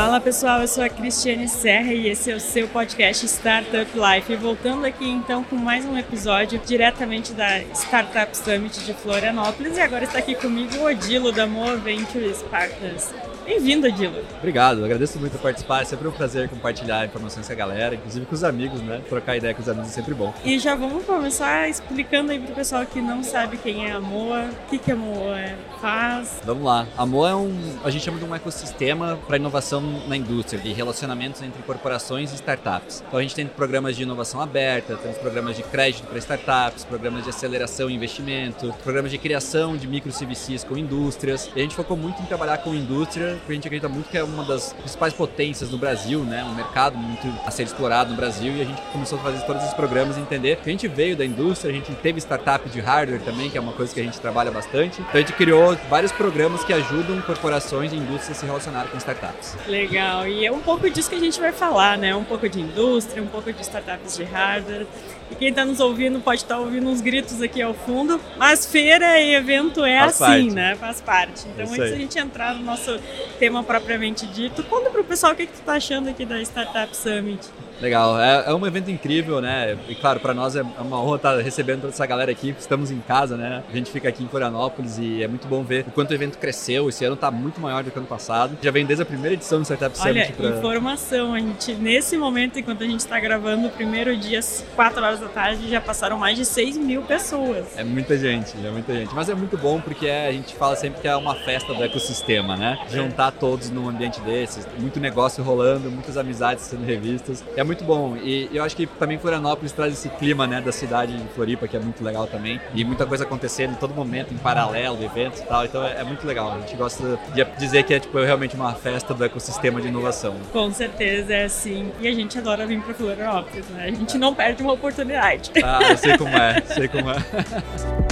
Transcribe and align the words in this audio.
Fala 0.00 0.18
pessoal, 0.18 0.62
eu 0.62 0.66
sou 0.66 0.82
a 0.82 0.88
Cristiane 0.88 1.46
Serra 1.46 1.92
e 1.92 2.08
esse 2.08 2.30
é 2.30 2.34
o 2.34 2.40
seu 2.40 2.66
podcast 2.66 3.22
Startup 3.26 3.90
Life. 3.94 4.32
E 4.32 4.36
voltando 4.36 4.86
aqui 4.86 5.06
então 5.06 5.44
com 5.44 5.56
mais 5.56 5.84
um 5.84 5.94
episódio 5.94 6.58
diretamente 6.64 7.34
da 7.34 7.60
Startup 7.74 8.34
Summit 8.34 8.82
de 8.82 8.94
Florianópolis 8.94 9.76
e 9.76 9.80
agora 9.82 10.04
está 10.04 10.18
aqui 10.18 10.34
comigo 10.34 10.74
o 10.78 10.84
Odilo 10.84 11.30
da 11.30 11.46
Moa 11.46 11.76
Ventures 11.76 12.40
Partners. 12.44 13.12
Bem-vindo, 13.50 13.88
Adilo. 13.88 14.14
Obrigado, 14.38 14.84
agradeço 14.84 15.18
muito 15.18 15.32
por 15.32 15.40
participar. 15.40 15.82
É 15.82 15.84
sempre 15.84 16.06
um 16.06 16.12
prazer 16.12 16.48
compartilhar 16.48 17.04
informações 17.04 17.48
com 17.48 17.52
a 17.52 17.56
galera, 17.56 17.96
inclusive 17.96 18.24
com 18.24 18.32
os 18.32 18.44
amigos, 18.44 18.80
né? 18.80 19.02
Trocar 19.08 19.36
ideia 19.36 19.52
com 19.52 19.60
os 19.60 19.68
amigos 19.68 19.90
é 19.90 19.92
sempre 19.92 20.14
bom. 20.14 20.32
E 20.44 20.56
já 20.56 20.76
vamos 20.76 21.04
começar 21.04 21.68
explicando 21.68 22.30
aí 22.30 22.38
pro 22.38 22.54
pessoal 22.54 22.86
que 22.86 23.02
não 23.02 23.24
sabe 23.24 23.56
quem 23.56 23.86
é 23.86 23.90
a 23.90 23.98
Moa, 23.98 24.44
o 24.44 24.70
que, 24.70 24.78
que 24.78 24.92
a 24.92 24.94
Moa 24.94 25.34
faz. 25.80 26.40
Vamos 26.44 26.62
lá. 26.62 26.86
A 26.96 27.04
Moa 27.04 27.30
é 27.30 27.34
um, 27.34 27.52
a 27.82 27.90
gente 27.90 28.04
chama 28.04 28.18
de 28.18 28.24
um 28.24 28.32
ecossistema 28.32 29.18
para 29.26 29.36
inovação 29.36 29.82
na 30.06 30.16
indústria, 30.16 30.62
de 30.62 30.72
relacionamentos 30.72 31.42
entre 31.42 31.60
corporações 31.64 32.30
e 32.30 32.36
startups. 32.36 33.02
Então 33.04 33.18
a 33.18 33.22
gente 33.22 33.34
tem 33.34 33.48
programas 33.48 33.96
de 33.96 34.04
inovação 34.04 34.40
aberta, 34.40 34.94
temos 34.96 35.18
programas 35.18 35.56
de 35.56 35.64
crédito 35.64 36.06
para 36.06 36.18
startups, 36.18 36.84
programas 36.84 37.24
de 37.24 37.30
aceleração 37.30 37.90
e 37.90 37.94
investimento, 37.94 38.72
programas 38.84 39.10
de 39.10 39.18
criação 39.18 39.76
de 39.76 39.88
micro 39.88 40.12
CVCs 40.12 40.62
com 40.62 40.76
indústrias. 40.76 41.50
E 41.56 41.58
a 41.58 41.62
gente 41.62 41.74
focou 41.74 41.96
muito 41.96 42.22
em 42.22 42.26
trabalhar 42.26 42.58
com 42.58 42.72
indústria 42.72 43.39
porque 43.40 43.52
a 43.52 43.54
gente 43.54 43.66
acredita 43.66 43.88
muito 43.88 44.08
que 44.08 44.16
é 44.16 44.22
uma 44.22 44.44
das 44.44 44.72
principais 44.72 45.12
potências 45.12 45.70
no 45.70 45.78
Brasil, 45.78 46.20
né? 46.24 46.44
Um 46.44 46.54
mercado 46.54 46.96
muito 46.96 47.26
a 47.44 47.50
ser 47.50 47.64
explorado 47.64 48.10
no 48.10 48.16
Brasil 48.16 48.56
e 48.56 48.62
a 48.62 48.64
gente 48.64 48.80
começou 48.92 49.18
a 49.18 49.22
fazer 49.22 49.44
todos 49.44 49.62
esses 49.62 49.74
programas 49.74 50.16
e 50.16 50.20
entender 50.20 50.56
que 50.56 50.68
a 50.68 50.72
gente 50.72 50.86
veio 50.88 51.16
da 51.16 51.24
indústria, 51.24 51.70
a 51.70 51.74
gente 51.74 51.92
teve 51.96 52.18
startup 52.20 52.68
de 52.68 52.80
hardware 52.80 53.20
também, 53.22 53.50
que 53.50 53.58
é 53.58 53.60
uma 53.60 53.72
coisa 53.72 53.92
que 53.92 54.00
a 54.00 54.04
gente 54.04 54.20
trabalha 54.20 54.50
bastante. 54.50 55.00
Então 55.00 55.14
a 55.14 55.18
gente 55.18 55.32
criou 55.32 55.76
vários 55.88 56.12
programas 56.12 56.64
que 56.64 56.72
ajudam 56.72 57.20
corporações 57.22 57.92
e 57.92 57.96
indústrias 57.96 58.36
a 58.36 58.40
se 58.40 58.46
relacionar 58.46 58.86
com 58.88 58.96
startups. 58.98 59.56
Legal, 59.66 60.26
e 60.26 60.44
é 60.46 60.52
um 60.52 60.60
pouco 60.60 60.88
disso 60.90 61.08
que 61.08 61.16
a 61.16 61.20
gente 61.20 61.40
vai 61.40 61.52
falar, 61.52 61.98
né? 61.98 62.14
Um 62.14 62.24
pouco 62.24 62.48
de 62.48 62.60
indústria, 62.60 63.22
um 63.22 63.26
pouco 63.26 63.52
de 63.52 63.60
startups 63.62 64.16
de 64.16 64.24
hardware. 64.24 64.86
E 65.30 65.34
quem 65.34 65.48
está 65.48 65.64
nos 65.64 65.80
ouvindo 65.80 66.20
pode 66.20 66.42
estar 66.42 66.56
tá 66.56 66.60
ouvindo 66.60 66.88
uns 66.88 67.00
gritos 67.00 67.40
aqui 67.40 67.62
ao 67.62 67.72
fundo, 67.72 68.20
mas 68.36 68.66
feira 68.66 69.20
e 69.20 69.34
evento 69.34 69.84
é 69.84 70.00
Faz 70.00 70.22
assim, 70.22 70.44
parte. 70.44 70.50
né? 70.50 70.76
Faz 70.76 71.00
parte. 71.00 71.46
Então, 71.48 71.66
antes 71.66 71.90
da 71.90 71.96
gente 71.96 72.18
entrar 72.18 72.54
no 72.54 72.64
nosso 72.64 72.98
tema 73.30 73.62
propriamente 73.62 74.26
dito, 74.26 74.62
conta 74.64 74.90
para 74.90 75.00
o 75.00 75.04
pessoal 75.04 75.32
o 75.32 75.36
que, 75.36 75.46
que 75.46 75.52
tu 75.52 75.60
está 75.60 75.74
achando 75.74 76.08
aqui 76.08 76.24
da 76.24 76.40
Startup 76.42 76.96
Summit. 76.96 77.40
Legal, 77.80 78.20
é, 78.20 78.44
é, 78.46 78.54
um 78.54 78.66
evento 78.66 78.90
incrível, 78.90 79.40
né? 79.40 79.76
E 79.88 79.94
claro, 79.94 80.20
para 80.20 80.34
nós 80.34 80.54
é 80.54 80.62
uma 80.62 81.02
honra 81.02 81.16
estar 81.16 81.36
recebendo 81.38 81.82
toda 81.82 81.92
essa 81.92 82.04
galera 82.04 82.30
aqui. 82.30 82.54
Estamos 82.58 82.90
em 82.90 83.00
casa, 83.00 83.36
né? 83.36 83.62
A 83.68 83.76
gente 83.76 83.90
fica 83.90 84.08
aqui 84.08 84.22
em 84.22 84.28
Florianópolis 84.28 84.98
e 84.98 85.22
é 85.22 85.28
muito 85.28 85.48
bom 85.48 85.62
ver 85.62 85.86
o 85.88 85.90
quanto 85.90 86.10
o 86.10 86.14
evento 86.14 86.36
cresceu. 86.36 86.88
Esse 86.88 87.04
ano 87.04 87.14
está 87.14 87.30
muito 87.30 87.58
maior 87.58 87.82
do 87.82 87.90
que 87.90 87.96
o 87.96 88.00
ano 88.00 88.08
passado. 88.08 88.58
Já 88.60 88.70
vem 88.70 88.84
desde 88.84 89.02
a 89.02 89.06
primeira 89.06 89.34
edição 89.34 89.60
do 89.60 89.64
Startup 89.64 89.98
Olha, 89.98 90.24
Summit. 90.24 90.32
Pra... 90.34 90.58
informação, 90.58 91.32
a 91.32 91.38
gente, 91.38 91.72
nesse 91.74 92.18
momento, 92.18 92.58
enquanto 92.58 92.84
a 92.84 92.86
gente 92.86 93.00
está 93.00 93.18
gravando 93.18 93.68
o 93.68 93.70
primeiro 93.70 94.14
dia, 94.16 94.40
4 94.76 95.02
horas 95.02 95.20
da 95.20 95.28
tarde, 95.28 95.68
já 95.70 95.80
passaram 95.80 96.18
mais 96.18 96.36
de 96.36 96.44
6 96.44 96.76
mil 96.76 97.02
pessoas. 97.02 97.78
É 97.78 97.84
muita 97.84 98.18
gente, 98.18 98.54
é 98.62 98.70
muita 98.70 98.92
gente. 98.92 99.14
Mas 99.14 99.30
é 99.30 99.34
muito 99.34 99.56
bom 99.56 99.80
porque 99.80 100.06
é, 100.06 100.28
a 100.28 100.32
gente 100.32 100.54
fala 100.54 100.76
sempre 100.76 101.00
que 101.00 101.08
é 101.08 101.16
uma 101.16 101.34
festa 101.34 101.72
do 101.72 101.82
ecossistema, 101.82 102.56
né? 102.56 102.78
Juntar 102.90 103.30
todos 103.32 103.70
num 103.70 103.88
ambiente 103.88 104.20
desses, 104.20 104.66
muito 104.78 105.00
negócio 105.00 105.42
rolando, 105.42 105.90
muitas 105.90 106.18
amizades 106.18 106.64
sendo 106.64 106.84
revistas. 106.84 107.42
É 107.56 107.64
muito 107.70 107.84
bom. 107.84 108.16
E 108.16 108.50
eu 108.52 108.64
acho 108.64 108.74
que 108.74 108.84
também 108.84 109.16
Florianópolis 109.16 109.70
traz 109.70 109.92
esse 109.92 110.08
clima, 110.08 110.44
né, 110.44 110.60
da 110.60 110.72
cidade 110.72 111.16
de 111.16 111.28
Floripa, 111.28 111.68
que 111.68 111.76
é 111.76 111.80
muito 111.80 112.02
legal 112.02 112.26
também. 112.26 112.60
E 112.74 112.84
muita 112.84 113.06
coisa 113.06 113.22
acontecendo 113.22 113.72
em 113.72 113.76
todo 113.76 113.94
momento, 113.94 114.34
em 114.34 114.36
paralelo, 114.36 115.02
eventos 115.02 115.40
e 115.40 115.44
tal. 115.44 115.64
Então 115.64 115.84
é, 115.84 116.00
é 116.00 116.04
muito 116.04 116.26
legal. 116.26 116.52
A 116.52 116.58
gente 116.60 116.74
gosta 116.74 117.18
de 117.32 117.44
dizer 117.58 117.84
que 117.84 117.94
é 117.94 118.00
tipo, 118.00 118.18
realmente 118.18 118.56
uma 118.56 118.74
festa 118.74 119.14
do 119.14 119.24
ecossistema 119.24 119.80
de 119.80 119.86
inovação. 119.86 120.34
Com 120.52 120.72
certeza, 120.72 121.32
é 121.32 121.44
assim. 121.44 121.92
E 122.00 122.08
a 122.08 122.12
gente 122.12 122.36
adora 122.38 122.66
vir 122.66 122.80
para 122.82 122.92
Florianópolis, 122.92 123.68
né? 123.68 123.84
A 123.84 123.90
gente 123.90 124.18
não 124.18 124.34
perde 124.34 124.62
uma 124.62 124.72
oportunidade. 124.72 125.52
Ah, 125.62 125.90
eu 125.90 125.96
sei 125.96 126.18
como 126.18 126.36
é, 126.36 126.60
sei 126.62 126.88
como 126.88 127.10
é. 127.10 127.16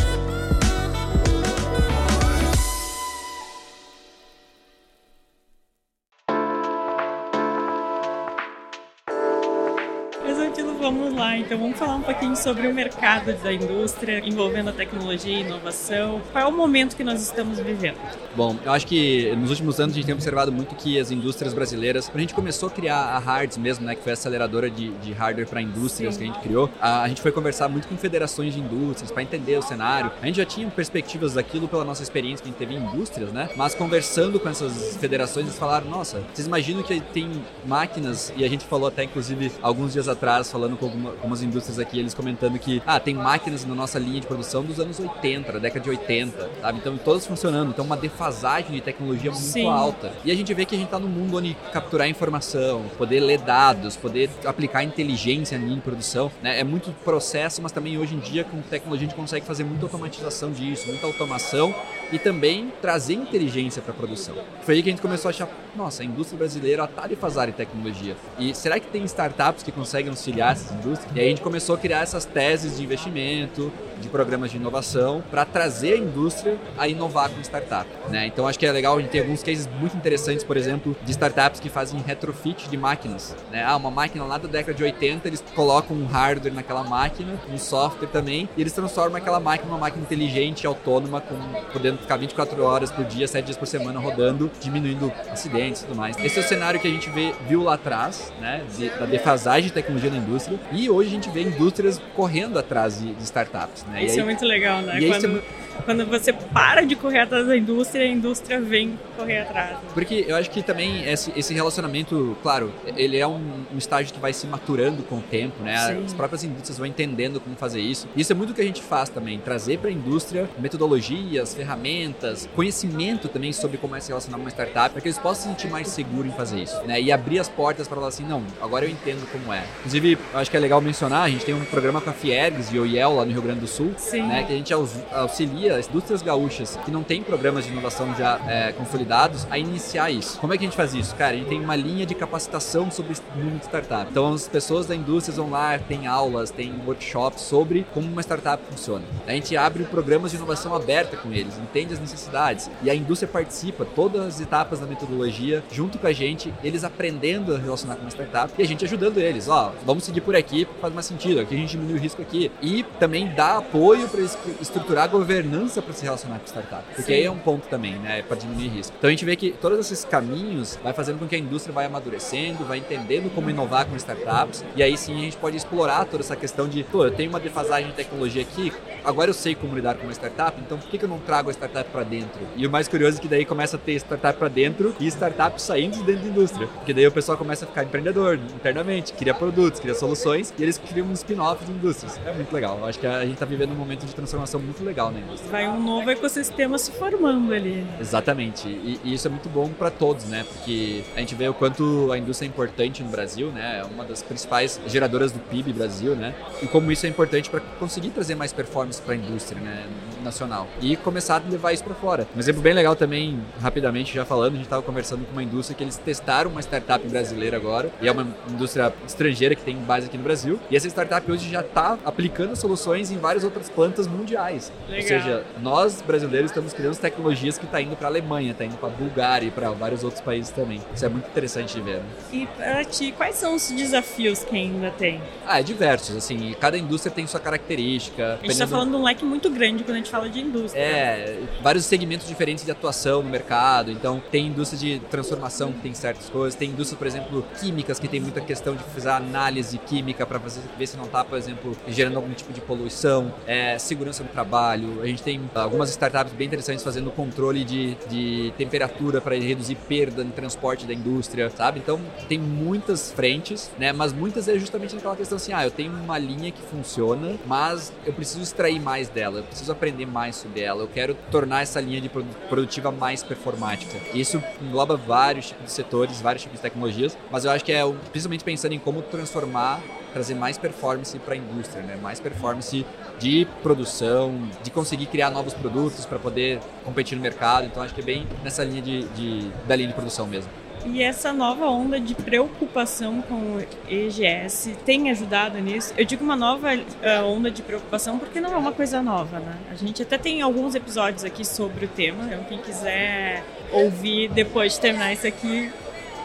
Então 11.48 11.56
vamos 11.56 11.78
falar 11.78 11.96
um 11.96 12.02
pouquinho 12.02 12.36
sobre 12.36 12.68
o 12.68 12.74
mercado 12.74 13.32
da 13.42 13.50
indústria 13.50 14.20
envolvendo 14.22 14.68
a 14.68 14.72
tecnologia 14.74 15.38
e 15.38 15.40
inovação. 15.40 16.20
Qual 16.30 16.44
é 16.44 16.46
o 16.46 16.52
momento 16.52 16.94
que 16.94 17.02
nós 17.02 17.22
estamos 17.22 17.58
vivendo? 17.58 17.96
Bom, 18.36 18.54
eu 18.62 18.70
acho 18.70 18.86
que 18.86 19.34
nos 19.34 19.48
últimos 19.48 19.80
anos 19.80 19.94
a 19.94 19.96
gente 19.96 20.04
tem 20.04 20.14
observado 20.14 20.52
muito 20.52 20.74
que 20.74 21.00
as 21.00 21.10
indústrias 21.10 21.54
brasileiras, 21.54 22.06
quando 22.06 22.18
a 22.18 22.20
gente 22.20 22.34
começou 22.34 22.68
a 22.68 22.70
criar 22.70 22.98
a 22.98 23.18
Hards 23.18 23.56
mesmo, 23.56 23.86
né, 23.86 23.94
que 23.94 24.02
foi 24.02 24.12
a 24.12 24.14
aceleradora 24.14 24.68
de, 24.68 24.90
de 24.98 25.14
hardware 25.14 25.46
para 25.46 25.62
indústrias 25.62 26.16
Sim. 26.16 26.20
que 26.20 26.28
a 26.28 26.32
gente 26.34 26.42
criou, 26.42 26.70
a, 26.78 27.00
a, 27.04 27.08
gente 27.08 27.22
foi 27.22 27.32
conversar 27.32 27.66
muito 27.66 27.88
com 27.88 27.96
federações 27.96 28.52
de 28.52 28.60
indústrias 28.60 29.10
para 29.10 29.22
entender 29.22 29.56
o 29.56 29.62
cenário. 29.62 30.12
A 30.20 30.26
gente 30.26 30.36
já 30.36 30.44
tinha 30.44 30.68
perspectivas 30.68 31.32
daquilo 31.32 31.66
pela 31.66 31.82
nossa 31.82 32.02
experiência 32.02 32.44
que 32.44 32.50
a 32.50 32.52
gente 32.52 32.58
teve 32.58 32.74
em 32.74 32.76
indústrias, 32.76 33.32
né? 33.32 33.48
Mas 33.56 33.74
conversando 33.74 34.38
com 34.38 34.50
essas 34.50 34.98
federações, 34.98 35.46
eles 35.46 35.58
falaram: 35.58 35.88
nossa, 35.88 36.22
vocês 36.34 36.46
imaginam 36.46 36.82
que 36.82 37.00
tem 37.00 37.42
máquinas, 37.64 38.34
e 38.36 38.44
a 38.44 38.48
gente 38.50 38.66
falou 38.66 38.88
até 38.88 39.04
inclusive 39.04 39.50
alguns 39.62 39.94
dias 39.94 40.08
atrás, 40.08 40.52
falando 40.52 40.76
com 40.76 40.84
alguma, 40.84 41.14
algumas 41.38 41.42
indústrias 41.42 41.78
aqui, 41.78 41.98
eles 41.98 42.14
comentando 42.14 42.58
que, 42.58 42.82
ah, 42.86 42.98
tem 42.98 43.14
máquinas 43.14 43.64
na 43.64 43.74
nossa 43.74 43.98
linha 43.98 44.20
de 44.20 44.26
produção 44.26 44.64
dos 44.64 44.80
anos 44.80 44.98
80, 44.98 45.52
da 45.52 45.58
década 45.58 45.80
de 45.80 45.90
80, 45.90 46.50
sabe? 46.60 46.78
Então, 46.78 46.96
todas 46.98 47.26
funcionando. 47.26 47.70
Então, 47.70 47.84
uma 47.84 47.96
defasagem 47.96 48.72
de 48.72 48.80
tecnologia 48.80 49.30
muito 49.30 49.44
Sim. 49.44 49.66
alta. 49.66 50.12
E 50.24 50.30
a 50.30 50.34
gente 50.34 50.52
vê 50.52 50.64
que 50.64 50.74
a 50.74 50.78
gente 50.78 50.88
está 50.88 50.98
num 50.98 51.08
mundo 51.08 51.36
onde 51.36 51.56
capturar 51.72 52.08
informação, 52.08 52.84
poder 52.96 53.20
ler 53.20 53.38
dados, 53.38 53.96
poder 53.96 54.30
aplicar 54.44 54.82
inteligência 54.82 55.56
em 55.56 55.80
produção, 55.80 56.30
né? 56.42 56.58
É 56.58 56.64
muito 56.64 56.92
processo, 57.04 57.62
mas 57.62 57.72
também 57.72 57.98
hoje 57.98 58.14
em 58.14 58.18
dia, 58.18 58.44
com 58.44 58.60
tecnologia, 58.62 59.06
a 59.06 59.08
gente 59.08 59.16
consegue 59.16 59.46
fazer 59.46 59.64
muita 59.64 59.86
automatização 59.86 60.50
disso, 60.50 60.86
muita 60.88 61.06
automação 61.06 61.74
e 62.12 62.18
também 62.18 62.72
trazer 62.80 63.14
inteligência 63.14 63.82
para 63.82 63.92
a 63.92 63.96
produção. 63.96 64.34
Foi 64.62 64.74
aí 64.74 64.82
que 64.82 64.88
a 64.88 64.92
gente 64.92 65.02
começou 65.02 65.28
a 65.28 65.30
achar, 65.30 65.48
nossa, 65.76 66.02
a 66.02 66.06
indústria 66.06 66.38
brasileira 66.38 66.84
está 66.84 67.06
defasada 67.06 67.50
em 67.50 67.54
tecnologia. 67.54 68.16
E 68.38 68.54
será 68.54 68.80
que 68.80 68.86
tem 68.86 69.04
startups 69.04 69.62
que 69.62 69.72
conseguem 69.72 70.10
auxiliar 70.10 70.52
essas 70.52 70.72
indústrias? 70.72 71.14
E 71.14 71.20
aí 71.20 71.26
a 71.26 71.30
gente 71.30 71.42
começou 71.42 71.74
a 71.74 71.78
criar 71.78 72.00
essas 72.00 72.24
teses 72.24 72.76
de 72.76 72.84
investimento, 72.84 73.72
de 74.00 74.08
programas 74.08 74.50
de 74.50 74.56
inovação, 74.56 75.22
para 75.30 75.44
trazer 75.44 75.94
a 75.94 75.96
indústria 75.96 76.58
a 76.76 76.88
inovar 76.88 77.30
com 77.30 77.40
startup. 77.40 77.88
Né? 78.08 78.26
Então 78.26 78.46
acho 78.46 78.58
que 78.58 78.66
é 78.66 78.72
legal 78.72 78.96
a 78.96 79.00
gente 79.00 79.10
ter 79.10 79.20
alguns 79.20 79.42
cases 79.42 79.68
muito 79.80 79.96
interessantes, 79.96 80.44
por 80.44 80.56
exemplo, 80.56 80.96
de 81.04 81.10
startups 81.10 81.60
que 81.60 81.68
fazem 81.68 82.00
retrofit 82.00 82.68
de 82.68 82.76
máquinas. 82.76 83.36
Né? 83.50 83.64
Ah, 83.64 83.76
uma 83.76 83.90
máquina 83.90 84.24
lá 84.24 84.38
da 84.38 84.48
década 84.48 84.74
de 84.74 84.82
80, 84.82 85.28
eles 85.28 85.44
colocam 85.54 85.96
um 85.96 86.06
hardware 86.06 86.52
naquela 86.52 86.84
máquina, 86.84 87.38
um 87.52 87.58
software 87.58 88.08
também, 88.08 88.48
e 88.56 88.60
eles 88.60 88.72
transformam 88.72 89.16
aquela 89.16 89.40
máquina 89.40 89.70
numa 89.70 89.78
máquina 89.78 90.02
inteligente, 90.02 90.66
autônoma, 90.66 91.20
com, 91.20 91.36
podendo 91.72 91.98
ficar 91.98 92.16
24 92.16 92.62
horas 92.62 92.90
por 92.90 93.04
dia, 93.04 93.26
7 93.26 93.44
dias 93.44 93.56
por 93.56 93.66
semana 93.66 93.98
rodando, 93.98 94.50
diminuindo 94.60 95.12
acidentes 95.30 95.82
e 95.82 95.86
tudo 95.86 95.96
mais. 95.96 96.16
Esse 96.18 96.38
é 96.38 96.42
o 96.42 96.44
cenário 96.44 96.80
que 96.80 96.88
a 96.88 96.90
gente 96.90 97.10
vê, 97.10 97.34
viu 97.46 97.62
lá 97.62 97.74
atrás, 97.74 98.32
né? 98.40 98.64
De, 98.76 98.88
da 98.90 99.06
defasagem 99.06 99.68
de 99.68 99.72
tecnologia 99.72 100.10
na 100.10 100.18
indústria, 100.18 100.58
e 100.72 100.88
hoje 100.88 101.08
a 101.08 101.12
gente 101.12 101.30
vê 101.30 101.42
indústrias 101.42 102.00
correndo 102.14 102.58
atrás 102.58 103.00
de, 103.00 103.14
de 103.14 103.22
startups. 103.22 103.84
Né? 103.90 104.04
Isso 104.04 104.14
aí, 104.14 104.20
é 104.20 104.24
muito 104.24 104.44
legal, 104.44 104.82
né? 104.82 105.00
Quando... 105.06 105.42
Quando 105.84 106.06
você 106.06 106.32
para 106.32 106.82
de 106.82 106.94
correr 106.96 107.20
atrás 107.20 107.46
da 107.46 107.56
indústria, 107.56 108.04
a 108.04 108.08
indústria 108.08 108.60
vem 108.60 108.98
correr 109.16 109.40
atrás. 109.40 109.78
Porque 109.94 110.24
eu 110.26 110.36
acho 110.36 110.50
que 110.50 110.62
também 110.62 111.04
esse, 111.10 111.54
relacionamento, 111.54 112.36
claro, 112.42 112.72
ele 112.96 113.16
é 113.16 113.26
um, 113.26 113.64
estágio 113.76 114.12
que 114.12 114.20
vai 114.20 114.32
se 114.32 114.46
maturando 114.46 115.02
com 115.02 115.16
o 115.16 115.20
tempo, 115.22 115.62
né? 115.62 115.78
Sim. 115.78 116.04
As 116.04 116.12
próprias 116.12 116.44
indústrias 116.44 116.78
vão 116.78 116.86
entendendo 116.86 117.40
como 117.40 117.56
fazer 117.56 117.80
isso. 117.80 118.08
Isso 118.16 118.32
é 118.32 118.34
muito 118.34 118.50
o 118.50 118.54
que 118.54 118.60
a 118.60 118.64
gente 118.64 118.82
faz 118.82 119.08
também, 119.08 119.38
trazer 119.38 119.78
para 119.78 119.88
a 119.88 119.92
indústria 119.92 120.48
metodologias, 120.58 121.54
ferramentas, 121.54 122.48
conhecimento 122.54 123.28
também 123.28 123.52
sobre 123.52 123.78
como 123.78 123.96
é 123.96 124.00
se 124.00 124.08
relacionar 124.08 124.36
com 124.36 124.44
uma 124.44 124.50
startup, 124.50 124.90
para 124.90 125.00
que 125.00 125.08
eles 125.08 125.18
possam 125.18 125.44
se 125.44 125.48
sentir 125.48 125.70
mais 125.70 125.88
seguros 125.88 126.32
em 126.32 126.34
fazer 126.34 126.60
isso, 126.60 126.80
né? 126.84 127.00
E 127.00 127.12
abrir 127.12 127.38
as 127.38 127.48
portas 127.48 127.86
para 127.86 127.96
falar 127.96 128.08
assim, 128.08 128.24
não, 128.24 128.42
agora 128.60 128.84
eu 128.84 128.90
entendo 128.90 129.26
como 129.30 129.52
é. 129.52 129.64
Inclusive, 129.78 130.18
acho 130.34 130.50
que 130.50 130.56
é 130.56 130.60
legal 130.60 130.80
mencionar, 130.80 131.22
a 131.22 131.30
gente 131.30 131.44
tem 131.44 131.54
um 131.54 131.64
programa 131.64 132.00
com 132.00 132.10
a 132.10 132.12
Fiergs 132.12 132.74
e 132.74 132.78
o 132.78 132.86
IEL 132.86 133.16
lá 133.16 133.24
no 133.24 133.32
Rio 133.32 133.42
Grande 133.42 133.60
do 133.60 133.66
Sul, 133.66 133.92
Sim. 133.96 134.22
né? 134.22 134.44
Que 134.44 134.52
a 134.52 134.56
gente 134.56 134.72
auxilia 135.12 135.67
as 135.70 135.88
indústrias 135.88 136.22
gaúchas 136.22 136.78
que 136.84 136.90
não 136.90 137.02
têm 137.02 137.22
programas 137.22 137.64
de 137.64 137.72
inovação 137.72 138.14
já 138.14 138.40
é, 138.46 138.72
consolidados 138.72 139.46
a 139.50 139.58
iniciar 139.58 140.10
isso. 140.10 140.38
Como 140.38 140.52
é 140.52 140.58
que 140.58 140.64
a 140.64 140.66
gente 140.66 140.76
faz 140.76 140.94
isso? 140.94 141.14
Cara, 141.14 141.34
a 141.34 141.36
gente 141.36 141.48
tem 141.48 141.60
uma 141.60 141.76
linha 141.76 142.06
de 142.06 142.14
capacitação 142.14 142.90
sobre 142.90 143.12
o 143.12 143.38
mundo 143.38 143.58
de 143.58 143.64
startup. 143.64 144.10
Então 144.10 144.32
as 144.32 144.48
pessoas 144.48 144.86
da 144.86 144.94
indústria 144.94 145.34
vão 145.36 145.50
lá, 145.50 145.78
tem 145.78 146.06
aulas, 146.06 146.50
tem 146.50 146.74
workshops 146.86 147.42
sobre 147.42 147.86
como 147.92 148.06
uma 148.06 148.22
startup 148.22 148.62
funciona. 148.70 149.04
A 149.26 149.32
gente 149.32 149.56
abre 149.56 149.84
programas 149.84 150.30
de 150.30 150.36
inovação 150.36 150.74
aberta 150.74 151.16
com 151.16 151.32
eles, 151.32 151.58
entende 151.58 151.94
as 151.94 152.00
necessidades 152.00 152.70
e 152.82 152.90
a 152.90 152.94
indústria 152.94 153.30
participa 153.30 153.84
todas 153.84 154.26
as 154.26 154.40
etapas 154.40 154.80
da 154.80 154.86
metodologia 154.86 155.62
junto 155.70 155.98
com 155.98 156.06
a 156.06 156.12
gente, 156.12 156.52
eles 156.62 156.84
aprendendo 156.84 157.54
a 157.54 157.58
relacionar 157.58 157.96
com 157.96 158.02
uma 158.02 158.10
startup 158.10 158.52
e 158.58 158.62
a 158.62 158.66
gente 158.66 158.84
ajudando 158.84 159.18
eles. 159.18 159.48
Ó, 159.48 159.72
vamos 159.84 160.04
seguir 160.04 160.20
por 160.20 160.34
aqui, 160.34 160.66
faz 160.80 160.92
mais 160.92 161.06
sentido. 161.06 161.40
Aqui 161.40 161.54
a 161.54 161.58
gente 161.58 161.70
diminui 161.70 161.98
o 161.98 162.00
risco 162.00 162.22
aqui 162.22 162.50
e 162.62 162.82
também 162.98 163.28
dá 163.28 163.58
apoio 163.58 164.08
para 164.08 164.20
estruturar 164.60 165.04
a 165.04 165.06
governança 165.08 165.57
para 165.66 165.92
se 165.92 166.04
relacionar 166.04 166.38
com 166.38 166.46
startup, 166.46 166.82
porque 166.86 167.02
Sim. 167.02 167.12
aí 167.12 167.24
é 167.24 167.30
um 167.30 167.38
ponto 167.38 167.68
também, 167.68 167.94
né, 167.96 168.22
para 168.22 168.36
diminuir 168.36 168.68
risco. 168.68 168.94
Então 168.98 169.08
a 169.08 169.10
gente 169.10 169.24
vê 169.24 169.36
que 169.36 169.52
todos 169.52 169.78
esses 169.78 170.04
caminhos 170.04 170.78
vai 170.82 170.92
fazendo 170.92 171.18
com 171.18 171.26
que 171.26 171.34
a 171.34 171.38
indústria 171.38 171.72
vai 171.72 171.86
amadurecendo, 171.86 172.64
vai 172.64 172.78
entendendo 172.78 173.32
como 173.34 173.50
inovar 173.50 173.86
com 173.86 173.96
startups 173.96 174.64
e 174.76 174.82
aí 174.82 174.96
sim 174.96 175.16
a 175.16 175.20
gente 175.20 175.36
pode 175.36 175.56
explorar 175.56 176.04
toda 176.04 176.22
essa 176.22 176.36
questão 176.36 176.68
de, 176.68 176.84
pô, 176.84 177.04
eu 177.04 177.10
tenho 177.10 177.30
uma 177.30 177.40
defasagem 177.40 177.90
de 177.90 177.94
tecnologia 177.94 178.42
aqui, 178.42 178.72
agora 179.04 179.30
eu 179.30 179.34
sei 179.34 179.54
como 179.54 179.74
lidar 179.74 179.96
com 179.96 180.04
uma 180.04 180.12
startup, 180.12 180.60
então 180.60 180.78
por 180.78 180.88
que, 180.88 180.98
que 180.98 181.04
eu 181.04 181.08
não 181.08 181.18
trago 181.18 181.50
a 181.50 181.52
startup 181.52 181.90
para 181.90 182.04
dentro? 182.04 182.40
E 182.56 182.66
o 182.66 182.70
mais 182.70 182.88
curioso 182.88 183.18
é 183.18 183.20
que 183.20 183.28
daí 183.28 183.44
começa 183.44 183.76
a 183.76 183.78
ter 183.78 183.94
startup 183.94 184.38
para 184.38 184.48
dentro 184.48 184.94
e 185.00 185.06
startups 185.06 185.62
saindo 185.62 185.96
de 185.96 186.02
dentro 186.04 186.22
da 186.22 186.28
indústria, 186.28 186.66
porque 186.68 186.94
daí 186.94 187.06
o 187.06 187.12
pessoal 187.12 187.36
começa 187.36 187.64
a 187.64 187.68
ficar 187.68 187.84
empreendedor 187.84 188.38
internamente, 188.54 189.12
cria 189.12 189.34
produtos, 189.34 189.80
cria 189.80 189.94
soluções 189.94 190.52
e 190.58 190.62
eles 190.62 190.78
criam 190.78 191.06
um 191.06 191.12
spin-off 191.12 191.64
de 191.64 191.72
indústrias. 191.72 192.20
É 192.24 192.32
muito 192.32 192.52
legal. 192.52 192.78
Eu 192.78 192.86
acho 192.86 192.98
que 192.98 193.06
a 193.06 193.22
gente 193.22 193.34
está 193.34 193.46
vivendo 193.46 193.72
um 193.72 193.76
momento 193.76 194.04
de 194.04 194.14
transformação 194.14 194.60
muito 194.60 194.82
legal 194.84 195.10
na 195.10 195.20
indústria. 195.20 195.47
Vai 195.50 195.68
um 195.68 195.82
novo 195.82 196.10
ecossistema 196.10 196.78
se 196.78 196.92
formando 196.92 197.52
ali. 197.52 197.86
Exatamente. 198.00 198.68
E, 198.68 199.00
e 199.02 199.14
isso 199.14 199.26
é 199.26 199.30
muito 199.30 199.48
bom 199.48 199.68
para 199.68 199.90
todos, 199.90 200.24
né? 200.26 200.44
Porque 200.44 201.02
a 201.16 201.20
gente 201.20 201.34
vê 201.34 201.48
o 201.48 201.54
quanto 201.54 202.10
a 202.12 202.18
indústria 202.18 202.46
é 202.46 202.48
importante 202.48 203.02
no 203.02 203.10
Brasil, 203.10 203.50
né? 203.50 203.80
É 203.80 203.84
uma 203.84 204.04
das 204.04 204.22
principais 204.22 204.80
geradoras 204.86 205.32
do 205.32 205.38
PIB 205.38 205.72
Brasil, 205.72 206.14
né? 206.14 206.34
E 206.62 206.66
como 206.66 206.92
isso 206.92 207.06
é 207.06 207.08
importante 207.08 207.48
para 207.48 207.60
conseguir 207.60 208.10
trazer 208.10 208.34
mais 208.34 208.52
performance 208.52 209.00
para 209.00 209.14
a 209.14 209.16
indústria, 209.16 209.60
né? 209.60 209.86
Nacional. 210.22 210.66
E 210.80 210.96
começar 210.96 211.36
a 211.36 211.50
levar 211.50 211.72
isso 211.72 211.84
para 211.84 211.94
fora. 211.94 212.26
Um 212.36 212.38
exemplo 212.38 212.60
bem 212.60 212.72
legal 212.72 212.94
também, 212.96 213.40
rapidamente 213.60 214.14
já 214.14 214.24
falando, 214.24 214.52
a 214.52 214.56
gente 214.56 214.64
estava 214.64 214.82
conversando 214.82 215.24
com 215.24 215.32
uma 215.32 215.42
indústria 215.42 215.76
que 215.76 215.84
eles 215.84 215.96
testaram 215.96 216.50
uma 216.50 216.60
startup 216.60 217.06
brasileira 217.06 217.56
agora, 217.56 217.90
e 218.00 218.08
é 218.08 218.12
uma 218.12 218.26
indústria 218.50 218.92
estrangeira 219.06 219.54
que 219.54 219.62
tem 219.62 219.76
base 219.76 220.06
aqui 220.06 220.16
no 220.16 220.24
Brasil. 220.24 220.58
E 220.70 220.76
essa 220.76 220.88
startup 220.88 221.30
hoje 221.30 221.48
já 221.50 221.60
está 221.60 221.98
aplicando 222.04 222.54
soluções 222.56 223.10
em 223.10 223.18
várias 223.18 223.44
outras 223.44 223.68
plantas 223.68 224.06
mundiais. 224.06 224.72
Legal. 224.88 225.02
Ou 225.02 225.08
seja, 225.08 225.44
nós 225.60 226.02
brasileiros 226.02 226.50
estamos 226.50 226.72
criando 226.72 226.96
tecnologias 226.96 227.58
que 227.58 227.64
está 227.64 227.80
indo 227.80 227.96
para 227.96 228.08
a 228.08 228.10
Alemanha, 228.10 228.52
está 228.52 228.64
indo 228.64 228.76
para 228.76 228.88
a 228.88 228.92
Bulgária 228.92 229.46
e 229.46 229.50
para 229.50 229.70
vários 229.70 230.04
outros 230.04 230.20
países 230.20 230.50
também. 230.50 230.80
Isso 230.94 231.04
é 231.04 231.08
muito 231.08 231.28
interessante 231.28 231.74
de 231.74 231.80
ver. 231.80 231.96
Né? 231.96 232.02
E 232.32 232.46
para 232.46 232.84
ti, 232.84 233.12
quais 233.12 233.36
são 233.36 233.54
os 233.54 233.70
desafios 233.70 234.42
que 234.44 234.56
ainda 234.56 234.90
tem? 234.90 235.20
Ah, 235.46 235.60
é 235.60 235.62
diversos. 235.62 236.16
Assim, 236.16 236.54
cada 236.60 236.76
indústria 236.76 237.12
tem 237.12 237.26
sua 237.26 237.40
característica. 237.40 238.34
A 238.34 238.42
gente 238.42 238.52
está 238.52 238.66
falando 238.66 238.90
de 238.90 238.96
um 238.96 239.02
leque 239.02 239.24
muito 239.24 239.50
grande 239.50 239.84
quando 239.84 239.96
a 239.96 239.98
gente 239.98 240.07
fala 240.10 240.28
de 240.28 240.40
indústria. 240.40 240.80
É, 240.80 241.42
vários 241.62 241.84
segmentos 241.84 242.26
diferentes 242.26 242.64
de 242.64 242.70
atuação 242.70 243.22
no 243.22 243.30
mercado. 243.30 243.90
Então, 243.90 244.22
tem 244.30 244.46
indústria 244.46 244.78
de 244.78 245.00
transformação 245.06 245.72
que 245.72 245.80
tem 245.80 245.94
certas 245.94 246.28
coisas, 246.28 246.54
tem 246.54 246.70
indústria, 246.70 246.98
por 246.98 247.06
exemplo, 247.06 247.44
químicas 247.60 247.98
que 247.98 248.08
tem 248.08 248.20
muita 248.20 248.40
questão 248.40 248.74
de 248.74 248.82
fazer 248.84 249.10
análise 249.10 249.78
química 249.78 250.26
para 250.26 250.38
ver 250.38 250.86
se 250.86 250.96
não 250.96 251.04
está, 251.04 251.24
por 251.24 251.38
exemplo, 251.38 251.76
gerando 251.88 252.16
algum 252.16 252.32
tipo 252.32 252.52
de 252.52 252.60
poluição, 252.60 253.32
é, 253.46 253.78
segurança 253.78 254.22
no 254.22 254.28
trabalho. 254.28 255.00
A 255.02 255.06
gente 255.06 255.22
tem 255.22 255.40
algumas 255.54 255.90
startups 255.90 256.32
bem 256.32 256.46
interessantes 256.46 256.84
fazendo 256.84 257.10
controle 257.10 257.64
de, 257.64 257.94
de 258.08 258.52
temperatura 258.56 259.20
para 259.20 259.36
reduzir 259.36 259.76
perda 259.88 260.24
no 260.24 260.30
transporte 260.30 260.86
da 260.86 260.94
indústria, 260.94 261.50
sabe? 261.50 261.78
Então, 261.78 262.00
tem 262.28 262.38
muitas 262.38 263.12
frentes, 263.12 263.70
né? 263.78 263.92
Mas 263.92 264.12
muitas 264.12 264.48
é 264.48 264.58
justamente 264.58 264.94
naquela 264.94 265.16
questão 265.16 265.36
assim, 265.36 265.52
ah, 265.52 265.64
eu 265.64 265.70
tenho 265.70 265.92
uma 265.92 266.18
linha 266.18 266.50
que 266.50 266.62
funciona, 266.62 267.36
mas 267.46 267.92
eu 268.04 268.12
preciso 268.12 268.42
extrair 268.42 268.80
mais 268.80 269.08
dela, 269.08 269.38
eu 269.38 269.44
preciso 269.44 269.72
aprender 269.72 269.97
mais 270.06 270.36
sobre 270.36 270.60
ela, 270.60 270.82
eu 270.82 270.88
quero 270.88 271.16
tornar 271.30 271.62
essa 271.62 271.80
linha 271.80 272.00
de 272.00 272.08
produtiva 272.48 272.90
mais 272.90 273.22
performática. 273.22 273.96
Isso 274.14 274.42
engloba 274.60 274.96
vários 274.96 275.48
tipos 275.48 275.66
de 275.66 275.72
setores, 275.72 276.20
vários 276.20 276.42
tipos 276.42 276.58
de 276.58 276.62
tecnologias, 276.62 277.16
mas 277.30 277.44
eu 277.44 277.50
acho 277.50 277.64
que 277.64 277.72
é 277.72 277.82
principalmente 278.10 278.44
pensando 278.44 278.72
em 278.72 278.78
como 278.78 279.02
transformar, 279.02 279.80
trazer 280.12 280.34
mais 280.34 280.56
performance 280.58 281.18
para 281.18 281.34
a 281.34 281.36
indústria, 281.36 281.82
né? 281.82 281.96
mais 281.96 282.20
performance 282.20 282.84
de 283.18 283.46
produção, 283.62 284.48
de 284.62 284.70
conseguir 284.70 285.06
criar 285.06 285.30
novos 285.30 285.54
produtos 285.54 286.06
para 286.06 286.18
poder 286.18 286.60
competir 286.84 287.16
no 287.16 287.22
mercado. 287.22 287.66
Então 287.66 287.82
acho 287.82 287.94
que 287.94 288.00
é 288.00 288.04
bem 288.04 288.26
nessa 288.42 288.64
linha 288.64 288.82
de, 288.82 289.04
de 289.08 289.50
da 289.66 289.76
linha 289.76 289.88
de 289.88 289.94
produção 289.94 290.26
mesmo. 290.26 290.50
E 290.86 291.02
essa 291.02 291.32
nova 291.32 291.66
onda 291.66 292.00
de 292.00 292.14
preocupação 292.14 293.20
com 293.22 293.34
o 293.34 293.66
EGS 293.88 294.70
tem 294.84 295.10
ajudado 295.10 295.58
nisso? 295.58 295.92
Eu 295.96 296.04
digo 296.04 296.24
uma 296.24 296.36
nova 296.36 296.74
uh, 296.74 297.24
onda 297.26 297.50
de 297.50 297.62
preocupação 297.62 298.18
porque 298.18 298.40
não 298.40 298.52
é 298.52 298.56
uma 298.56 298.72
coisa 298.72 299.02
nova, 299.02 299.38
né? 299.38 299.56
A 299.70 299.74
gente 299.74 300.02
até 300.02 300.16
tem 300.16 300.40
alguns 300.40 300.74
episódios 300.74 301.24
aqui 301.24 301.44
sobre 301.44 301.84
o 301.84 301.88
tema. 301.88 302.24
Então, 302.24 302.44
quem 302.44 302.58
quiser 302.58 303.42
ouvir 303.72 304.28
depois 304.30 304.74
de 304.74 304.80
terminar 304.80 305.12
isso 305.12 305.26
aqui, 305.26 305.70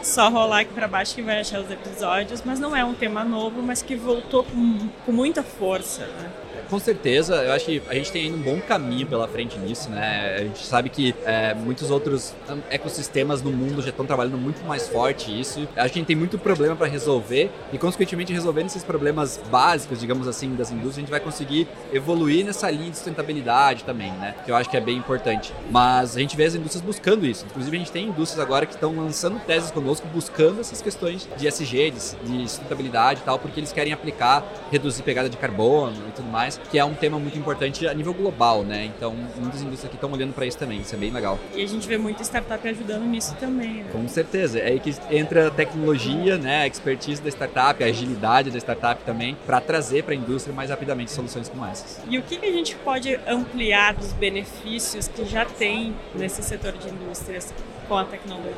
só 0.04 0.28
rolar 0.28 0.60
aqui 0.60 0.72
para 0.72 0.86
baixo 0.86 1.14
que 1.14 1.22
vai 1.22 1.40
achar 1.40 1.60
os 1.60 1.70
episódios. 1.70 2.42
Mas 2.44 2.60
não 2.60 2.76
é 2.76 2.84
um 2.84 2.94
tema 2.94 3.24
novo, 3.24 3.62
mas 3.62 3.82
que 3.82 3.96
voltou 3.96 4.44
com, 4.44 4.88
com 5.04 5.12
muita 5.12 5.42
força, 5.42 6.06
né? 6.06 6.30
Com 6.68 6.78
certeza, 6.78 7.36
eu 7.36 7.52
acho 7.52 7.66
que 7.66 7.82
a 7.88 7.94
gente 7.94 8.10
tem 8.10 8.24
ainda 8.24 8.36
um 8.36 8.40
bom 8.40 8.60
caminho 8.60 9.06
pela 9.06 9.28
frente 9.28 9.58
nisso, 9.58 9.90
né? 9.90 10.36
A 10.38 10.40
gente 10.40 10.64
sabe 10.64 10.88
que 10.88 11.14
é, 11.24 11.54
muitos 11.54 11.90
outros 11.90 12.34
ecossistemas 12.70 13.42
no 13.42 13.52
mundo 13.52 13.82
já 13.82 13.90
estão 13.90 14.06
trabalhando 14.06 14.38
muito 14.38 14.64
mais 14.64 14.88
forte 14.88 15.38
isso. 15.38 15.68
A 15.76 15.86
gente 15.86 16.06
tem 16.06 16.16
muito 16.16 16.38
problema 16.38 16.74
para 16.74 16.86
resolver 16.86 17.50
e, 17.72 17.78
consequentemente, 17.78 18.32
resolvendo 18.32 18.66
esses 18.66 18.82
problemas 18.82 19.38
básicos, 19.50 20.00
digamos 20.00 20.26
assim, 20.26 20.54
das 20.54 20.70
indústrias, 20.70 20.96
a 20.96 21.00
gente 21.00 21.10
vai 21.10 21.20
conseguir 21.20 21.68
evoluir 21.92 22.44
nessa 22.44 22.70
linha 22.70 22.90
de 22.90 22.96
sustentabilidade 22.96 23.84
também, 23.84 24.10
né? 24.12 24.34
Que 24.44 24.50
eu 24.50 24.56
acho 24.56 24.70
que 24.70 24.76
é 24.76 24.80
bem 24.80 24.96
importante. 24.96 25.52
Mas 25.70 26.16
a 26.16 26.20
gente 26.20 26.36
vê 26.36 26.44
as 26.44 26.54
indústrias 26.54 26.82
buscando 26.82 27.26
isso. 27.26 27.44
Inclusive, 27.44 27.76
a 27.76 27.78
gente 27.78 27.92
tem 27.92 28.08
indústrias 28.08 28.44
agora 28.44 28.64
que 28.64 28.74
estão 28.74 28.96
lançando 28.96 29.38
teses 29.40 29.70
conosco 29.70 29.93
buscando 30.00 30.60
essas 30.60 30.80
questões 30.80 31.28
de 31.36 31.46
SG, 31.46 31.90
de, 31.90 31.98
de 32.24 32.48
sustentabilidade 32.48 33.20
e 33.20 33.24
tal, 33.24 33.38
porque 33.38 33.60
eles 33.60 33.72
querem 33.72 33.92
aplicar, 33.92 34.44
reduzir 34.70 35.02
pegada 35.02 35.28
de 35.28 35.36
carbono 35.36 35.96
e 36.08 36.12
tudo 36.12 36.28
mais 36.28 36.60
que 36.70 36.78
é 36.78 36.84
um 36.84 36.94
tema 36.94 37.18
muito 37.18 37.38
importante 37.38 37.86
a 37.86 37.94
nível 37.94 38.12
global, 38.12 38.62
né? 38.62 38.84
Então, 38.84 39.14
muitas 39.36 39.60
indústrias 39.60 39.84
aqui 39.84 39.94
estão 39.94 40.10
olhando 40.10 40.32
para 40.32 40.46
isso 40.46 40.58
também, 40.58 40.80
isso 40.80 40.94
é 40.94 40.98
bem 40.98 41.10
legal. 41.10 41.38
E 41.54 41.62
a 41.62 41.66
gente 41.66 41.86
vê 41.86 41.98
muita 41.98 42.22
startup 42.22 42.66
ajudando 42.66 43.04
nisso 43.04 43.34
também, 43.38 43.84
né? 43.84 43.90
Com 43.92 44.06
certeza. 44.08 44.58
É 44.58 44.68
aí 44.68 44.80
que 44.80 44.94
entra 45.10 45.48
a 45.48 45.50
tecnologia, 45.50 46.36
né, 46.36 46.62
a 46.62 46.66
expertise 46.66 47.22
da 47.22 47.28
startup, 47.28 47.82
a 47.82 47.86
agilidade 47.86 48.50
da 48.50 48.58
startup 48.58 49.02
também, 49.04 49.36
para 49.46 49.60
trazer 49.60 50.02
para 50.04 50.14
a 50.14 50.16
indústria 50.16 50.54
mais 50.54 50.70
rapidamente 50.70 51.12
soluções 51.12 51.48
como 51.48 51.64
essas. 51.64 52.00
E 52.08 52.18
o 52.18 52.22
que, 52.22 52.36
que 52.36 52.46
a 52.46 52.52
gente 52.52 52.74
pode 52.76 53.14
ampliar 53.26 53.94
dos 53.94 54.12
benefícios 54.12 55.08
que 55.08 55.24
já 55.24 55.44
tem 55.44 55.94
nesse 56.14 56.42
setor 56.42 56.72
de 56.72 56.88
indústrias 56.88 57.52
com 57.88 57.96
a 57.96 58.04
tecnologia? 58.04 58.52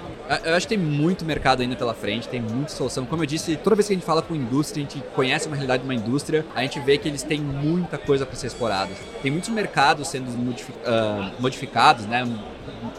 Eu 0.45 0.55
acho 0.55 0.67
que 0.67 0.77
tem 0.77 0.85
muito 0.85 1.25
mercado 1.25 1.63
ainda 1.63 1.77
pela 1.77 1.95
frente, 1.95 2.29
tem 2.29 2.41
muita 2.41 2.71
solução. 2.71 3.05
Como 3.07 3.23
eu 3.23 3.27
disse, 3.27 3.57
toda 3.57 3.77
vez 3.77 3.87
que 3.87 3.93
a 3.93 3.97
gente 3.97 4.07
fala 4.07 4.23
com 4.23 4.35
indústria, 4.35 4.85
a 4.85 4.89
gente 4.89 5.05
conhece 5.15 5.47
uma 5.47 5.57
realidade 5.57 5.83
de 5.83 5.89
uma 5.89 5.95
indústria, 5.95 6.45
a 6.55 6.63
gente 6.63 6.81
vê 6.81 6.99
que 6.99 7.09
eles 7.09 7.23
têm 7.23 7.41
muita 7.41 7.99
coisa 7.99 8.25
para 8.27 8.37
ser 8.37 8.49
explorada. 8.49 8.91
Tem 9.23 9.31
muitos 9.31 9.51
mercados 9.51 10.09
sendo 10.09 10.31
ah, 10.85 11.33
modificados, 11.39 12.07
né, 12.07 12.27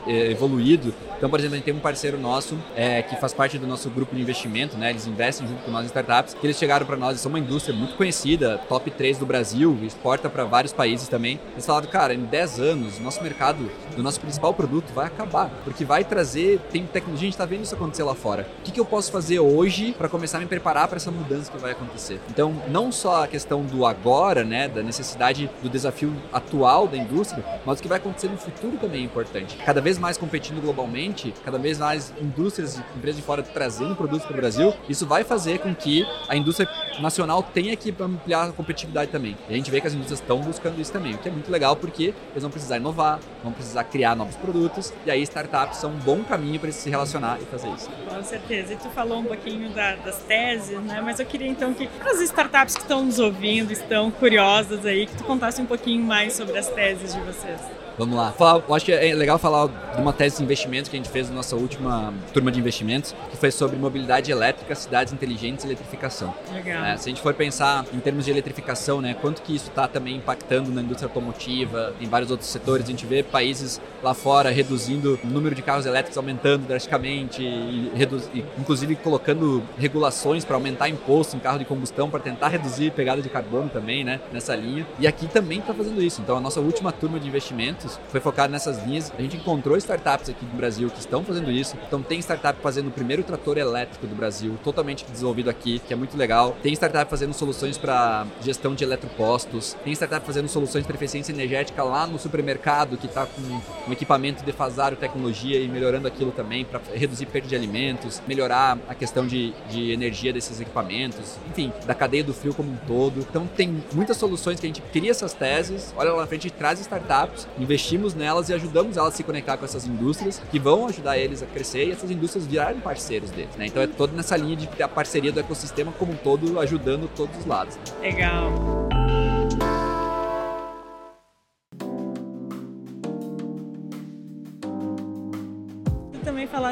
evoluído 0.07 0.93
então, 1.17 1.29
por 1.29 1.39
exemplo, 1.39 1.55
a 1.55 1.57
gente 1.57 1.65
tem 1.65 1.73
um 1.73 1.79
parceiro 1.79 2.19
nosso 2.19 2.57
é, 2.75 3.01
que 3.01 3.15
faz 3.15 3.33
parte 3.33 3.57
do 3.57 3.65
nosso 3.65 3.89
grupo 3.89 4.15
de 4.15 4.21
investimento, 4.21 4.77
né? 4.77 4.91
Eles 4.91 5.07
investem 5.07 5.47
junto 5.47 5.63
com 5.63 5.71
nós 5.71 5.83
em 5.83 5.87
startups, 5.87 6.35
que 6.35 6.45
eles 6.45 6.57
chegaram 6.57 6.85
para 6.85 6.95
nós, 6.95 7.09
eles 7.11 7.21
são 7.21 7.29
uma 7.29 7.39
indústria 7.39 7.75
muito 7.75 7.95
conhecida, 7.95 8.59
top 8.69 8.91
3 8.91 9.17
do 9.17 9.25
Brasil, 9.25 9.77
exporta 9.81 10.29
para 10.29 10.43
vários 10.45 10.71
países 10.71 11.07
também. 11.07 11.39
Eles 11.53 11.65
falaram, 11.65 11.87
cara, 11.87 12.13
em 12.13 12.23
10 12.23 12.59
anos, 12.59 12.99
nosso 12.99 13.23
mercado 13.23 13.69
do 13.95 14.03
nosso 14.03 14.19
principal 14.19 14.53
produto 14.53 14.93
vai 14.93 15.07
acabar, 15.07 15.49
porque 15.63 15.83
vai 15.83 16.03
trazer, 16.03 16.59
tem 16.71 16.85
tecnologia, 16.85 17.25
a 17.25 17.29
gente 17.29 17.33
está 17.33 17.45
vendo 17.45 17.63
isso 17.63 17.73
acontecer 17.73 18.03
lá 18.03 18.13
fora. 18.13 18.47
O 18.59 18.63
que, 18.63 18.71
que 18.71 18.79
eu 18.79 18.85
posso 18.85 19.11
fazer 19.11 19.39
hoje 19.39 19.93
para 19.97 20.07
começar 20.07 20.37
a 20.37 20.41
me 20.41 20.47
preparar 20.47 20.87
para 20.87 20.97
essa 20.97 21.09
mudança 21.09 21.51
que 21.51 21.57
vai 21.57 21.71
acontecer? 21.71 22.19
Então, 22.29 22.61
não 22.67 22.91
só 22.91 23.23
a 23.23 23.27
questão 23.27 23.63
do 23.63 23.85
agora, 23.85 24.43
né, 24.43 24.67
da 24.67 24.83
necessidade 24.83 25.49
do 25.63 25.69
desafio 25.69 26.13
atual 26.31 26.87
da 26.87 26.95
indústria, 26.95 27.43
mas 27.65 27.79
o 27.79 27.81
que 27.81 27.87
vai 27.87 27.97
acontecer 27.97 28.27
no 28.27 28.37
futuro 28.37 28.77
também 28.77 29.01
é 29.01 29.05
importante. 29.05 29.57
Cada 29.65 29.81
vez 29.81 29.97
mais 29.97 30.17
competindo 30.17 30.61
globalmente, 30.61 31.06
cada 31.43 31.57
vez 31.57 31.79
mais 31.79 32.13
indústrias 32.21 32.81
empresas 32.95 33.17
de 33.17 33.25
fora 33.25 33.43
trazendo 33.43 33.95
produtos 33.95 34.25
para 34.25 34.33
o 34.33 34.37
Brasil, 34.37 34.73
isso 34.87 35.05
vai 35.05 35.23
fazer 35.23 35.59
com 35.59 35.73
que 35.73 36.05
a 36.27 36.35
indústria 36.35 36.69
nacional 36.99 37.43
tenha 37.43 37.75
que 37.75 37.93
ampliar 37.99 38.49
a 38.49 38.51
competitividade 38.51 39.11
também. 39.11 39.37
E 39.49 39.53
a 39.53 39.57
gente 39.57 39.69
vê 39.71 39.81
que 39.81 39.87
as 39.87 39.93
indústrias 39.93 40.19
estão 40.19 40.39
buscando 40.41 40.79
isso 40.79 40.91
também, 40.91 41.13
o 41.13 41.17
que 41.17 41.29
é 41.29 41.31
muito 41.31 41.51
legal 41.51 41.75
porque 41.75 42.13
eles 42.31 42.41
vão 42.41 42.51
precisar 42.51 42.77
inovar, 42.77 43.19
vão 43.43 43.51
precisar 43.51 43.83
criar 43.85 44.15
novos 44.15 44.35
produtos, 44.35 44.93
e 45.05 45.11
aí 45.11 45.21
startups 45.23 45.77
são 45.77 45.91
um 45.91 45.97
bom 45.97 46.23
caminho 46.23 46.59
para 46.59 46.71
se 46.71 46.89
relacionar 46.89 47.39
e 47.41 47.45
fazer 47.45 47.69
isso. 47.69 47.89
Com 48.07 48.23
certeza. 48.23 48.73
E 48.73 48.77
tu 48.77 48.89
falou 48.89 49.19
um 49.19 49.25
pouquinho 49.25 49.69
da, 49.69 49.95
das 49.95 50.19
teses, 50.19 50.79
né? 50.81 51.01
Mas 51.01 51.19
eu 51.19 51.25
queria 51.25 51.47
então 51.47 51.73
que 51.73 51.89
as 52.01 52.21
startups 52.21 52.75
que 52.75 52.81
estão 52.81 53.05
nos 53.05 53.19
ouvindo, 53.19 53.71
estão 53.71 54.11
curiosas 54.11 54.85
aí, 54.85 55.05
que 55.05 55.15
tu 55.15 55.23
contasse 55.23 55.61
um 55.61 55.65
pouquinho 55.65 56.03
mais 56.03 56.33
sobre 56.33 56.57
as 56.57 56.67
teses 56.69 57.13
de 57.13 57.19
vocês. 57.21 57.86
Vamos 57.97 58.15
lá. 58.15 58.31
eu 58.67 58.75
acho 58.75 58.85
que 58.85 58.91
é 58.91 59.15
legal 59.15 59.39
falar 59.39 59.67
de 59.67 59.99
uma 59.99 60.13
tese 60.13 60.37
de 60.37 60.43
investimentos 60.43 60.87
que 60.87 60.95
a 60.95 60.99
gente 60.99 61.09
fez 61.09 61.29
na 61.29 61.35
nossa 61.35 61.55
última 61.55 62.13
turma 62.31 62.51
de 62.51 62.59
investimentos, 62.59 63.15
que 63.31 63.37
foi 63.37 63.49
sobre 63.49 63.75
mobilidade 63.75 64.31
elétrica, 64.31 64.75
cidades 64.75 65.11
inteligentes 65.11 65.65
e 65.65 65.67
eletrificação. 65.67 66.31
Legal. 66.53 66.85
É, 66.85 66.97
se 66.97 67.09
a 67.09 67.09
gente 67.09 67.21
for 67.21 67.33
pensar 67.33 67.85
em 67.91 67.99
termos 67.99 68.25
de 68.25 68.29
eletrificação, 68.29 69.01
né, 69.01 69.15
quanto 69.19 69.41
que 69.41 69.55
isso 69.55 69.69
está 69.69 69.87
também 69.87 70.17
impactando 70.17 70.71
na 70.71 70.81
indústria 70.81 71.07
automotiva, 71.07 71.93
em 71.99 72.07
vários 72.07 72.29
outros 72.29 72.49
setores, 72.49 72.85
a 72.85 72.89
gente 72.89 73.05
vê 73.05 73.23
países 73.23 73.81
lá 74.03 74.13
fora 74.13 74.51
reduzindo 74.51 75.19
o 75.23 75.27
número 75.27 75.55
de 75.55 75.63
carros 75.63 75.87
elétricos 75.87 76.17
aumentando 76.17 76.67
drasticamente, 76.67 77.41
e, 77.41 77.91
e 77.95 78.45
inclusive 78.59 78.95
colocando 78.97 79.63
regulações 79.75 80.45
para 80.45 80.55
aumentar 80.55 80.87
imposto 80.87 81.35
em 81.35 81.39
carro 81.39 81.57
de 81.57 81.65
combustão 81.65 82.11
para 82.11 82.19
tentar 82.19 82.49
reduzir 82.49 82.91
pegada 82.91 83.23
de 83.23 83.29
carbono 83.29 83.69
também, 83.69 84.03
né, 84.03 84.19
nessa 84.31 84.55
linha. 84.55 84.85
E 84.99 85.07
aqui 85.07 85.27
também 85.27 85.59
está 85.59 85.73
fazendo 85.73 85.99
isso. 86.03 86.21
Então 86.21 86.37
a 86.37 86.41
nossa 86.41 86.59
última 86.59 86.91
turma 86.91 87.19
de 87.19 87.27
investimentos 87.27 87.86
foi 88.09 88.19
focado 88.19 88.51
nessas 88.51 88.83
linhas. 88.85 89.11
A 89.17 89.21
gente 89.21 89.37
encontrou 89.37 89.77
startups 89.77 90.29
aqui 90.29 90.45
do 90.45 90.57
Brasil 90.57 90.89
que 90.89 90.99
estão 90.99 91.23
fazendo 91.23 91.51
isso. 91.51 91.75
Então 91.87 92.01
tem 92.01 92.19
startup 92.19 92.59
fazendo 92.61 92.87
o 92.87 92.91
primeiro 92.91 93.23
trator 93.23 93.57
elétrico 93.57 94.05
do 94.07 94.15
Brasil, 94.15 94.57
totalmente 94.63 95.05
desenvolvido 95.05 95.49
aqui, 95.49 95.79
que 95.79 95.93
é 95.93 95.95
muito 95.95 96.17
legal. 96.17 96.55
Tem 96.61 96.73
startup 96.73 97.09
fazendo 97.09 97.33
soluções 97.33 97.77
para 97.77 98.25
gestão 98.41 98.75
de 98.75 98.83
eletropostos. 98.83 99.75
Tem 99.83 99.93
startup 99.93 100.25
fazendo 100.25 100.47
soluções 100.47 100.85
para 100.85 100.95
eficiência 100.95 101.31
energética 101.31 101.83
lá 101.83 102.05
no 102.05 102.19
supermercado, 102.19 102.97
que 102.97 103.05
está 103.05 103.25
com 103.25 103.41
um 103.87 103.91
equipamento 103.91 104.43
defasado 104.43 104.95
tecnologia 104.95 105.59
e 105.59 105.67
melhorando 105.67 106.07
aquilo 106.07 106.31
também 106.31 106.65
para 106.65 106.81
reduzir 106.93 107.25
perda 107.27 107.47
de 107.47 107.55
alimentos, 107.55 108.21
melhorar 108.27 108.77
a 108.87 108.95
questão 108.95 109.25
de, 109.25 109.53
de 109.69 109.91
energia 109.91 110.33
desses 110.33 110.59
equipamentos, 110.59 111.37
enfim, 111.49 111.71
da 111.85 111.93
cadeia 111.93 112.23
do 112.23 112.33
frio 112.33 112.53
como 112.53 112.71
um 112.71 112.77
todo. 112.87 113.19
Então 113.19 113.47
tem 113.47 113.81
muitas 113.93 114.17
soluções 114.17 114.59
que 114.59 114.65
a 114.65 114.69
gente 114.69 114.81
cria 114.81 115.11
essas 115.11 115.33
teses, 115.33 115.93
olha 115.95 116.11
lá 116.11 116.21
na 116.21 116.27
frente, 116.27 116.49
traz 116.49 116.79
startups, 116.79 117.47
investimos 117.57 117.76
investimos 117.77 118.15
nelas 118.15 118.49
e 118.49 118.53
ajudamos 118.55 118.97
elas 118.97 119.13
a 119.13 119.17
se 119.17 119.23
conectar 119.23 119.55
com 119.55 119.63
essas 119.63 119.85
indústrias 119.85 120.41
que 120.49 120.57
vão 120.57 120.87
ajudar 120.87 121.15
eles 121.15 121.43
a 121.43 121.45
crescer 121.45 121.85
e 121.85 121.91
essas 121.91 122.09
indústrias 122.09 122.47
virarem 122.47 122.79
parceiros 122.79 123.29
deles. 123.29 123.55
Né? 123.55 123.67
Então 123.67 123.81
é 123.81 123.85
toda 123.85 124.13
nessa 124.13 124.35
linha 124.35 124.55
de 124.55 124.67
a 124.81 124.87
parceria 124.87 125.31
do 125.31 125.39
ecossistema 125.39 125.91
como 125.91 126.13
um 126.13 126.17
todo, 126.17 126.59
ajudando 126.59 127.07
todos 127.15 127.37
os 127.37 127.45
lados. 127.45 127.77
Legal. 128.01 128.86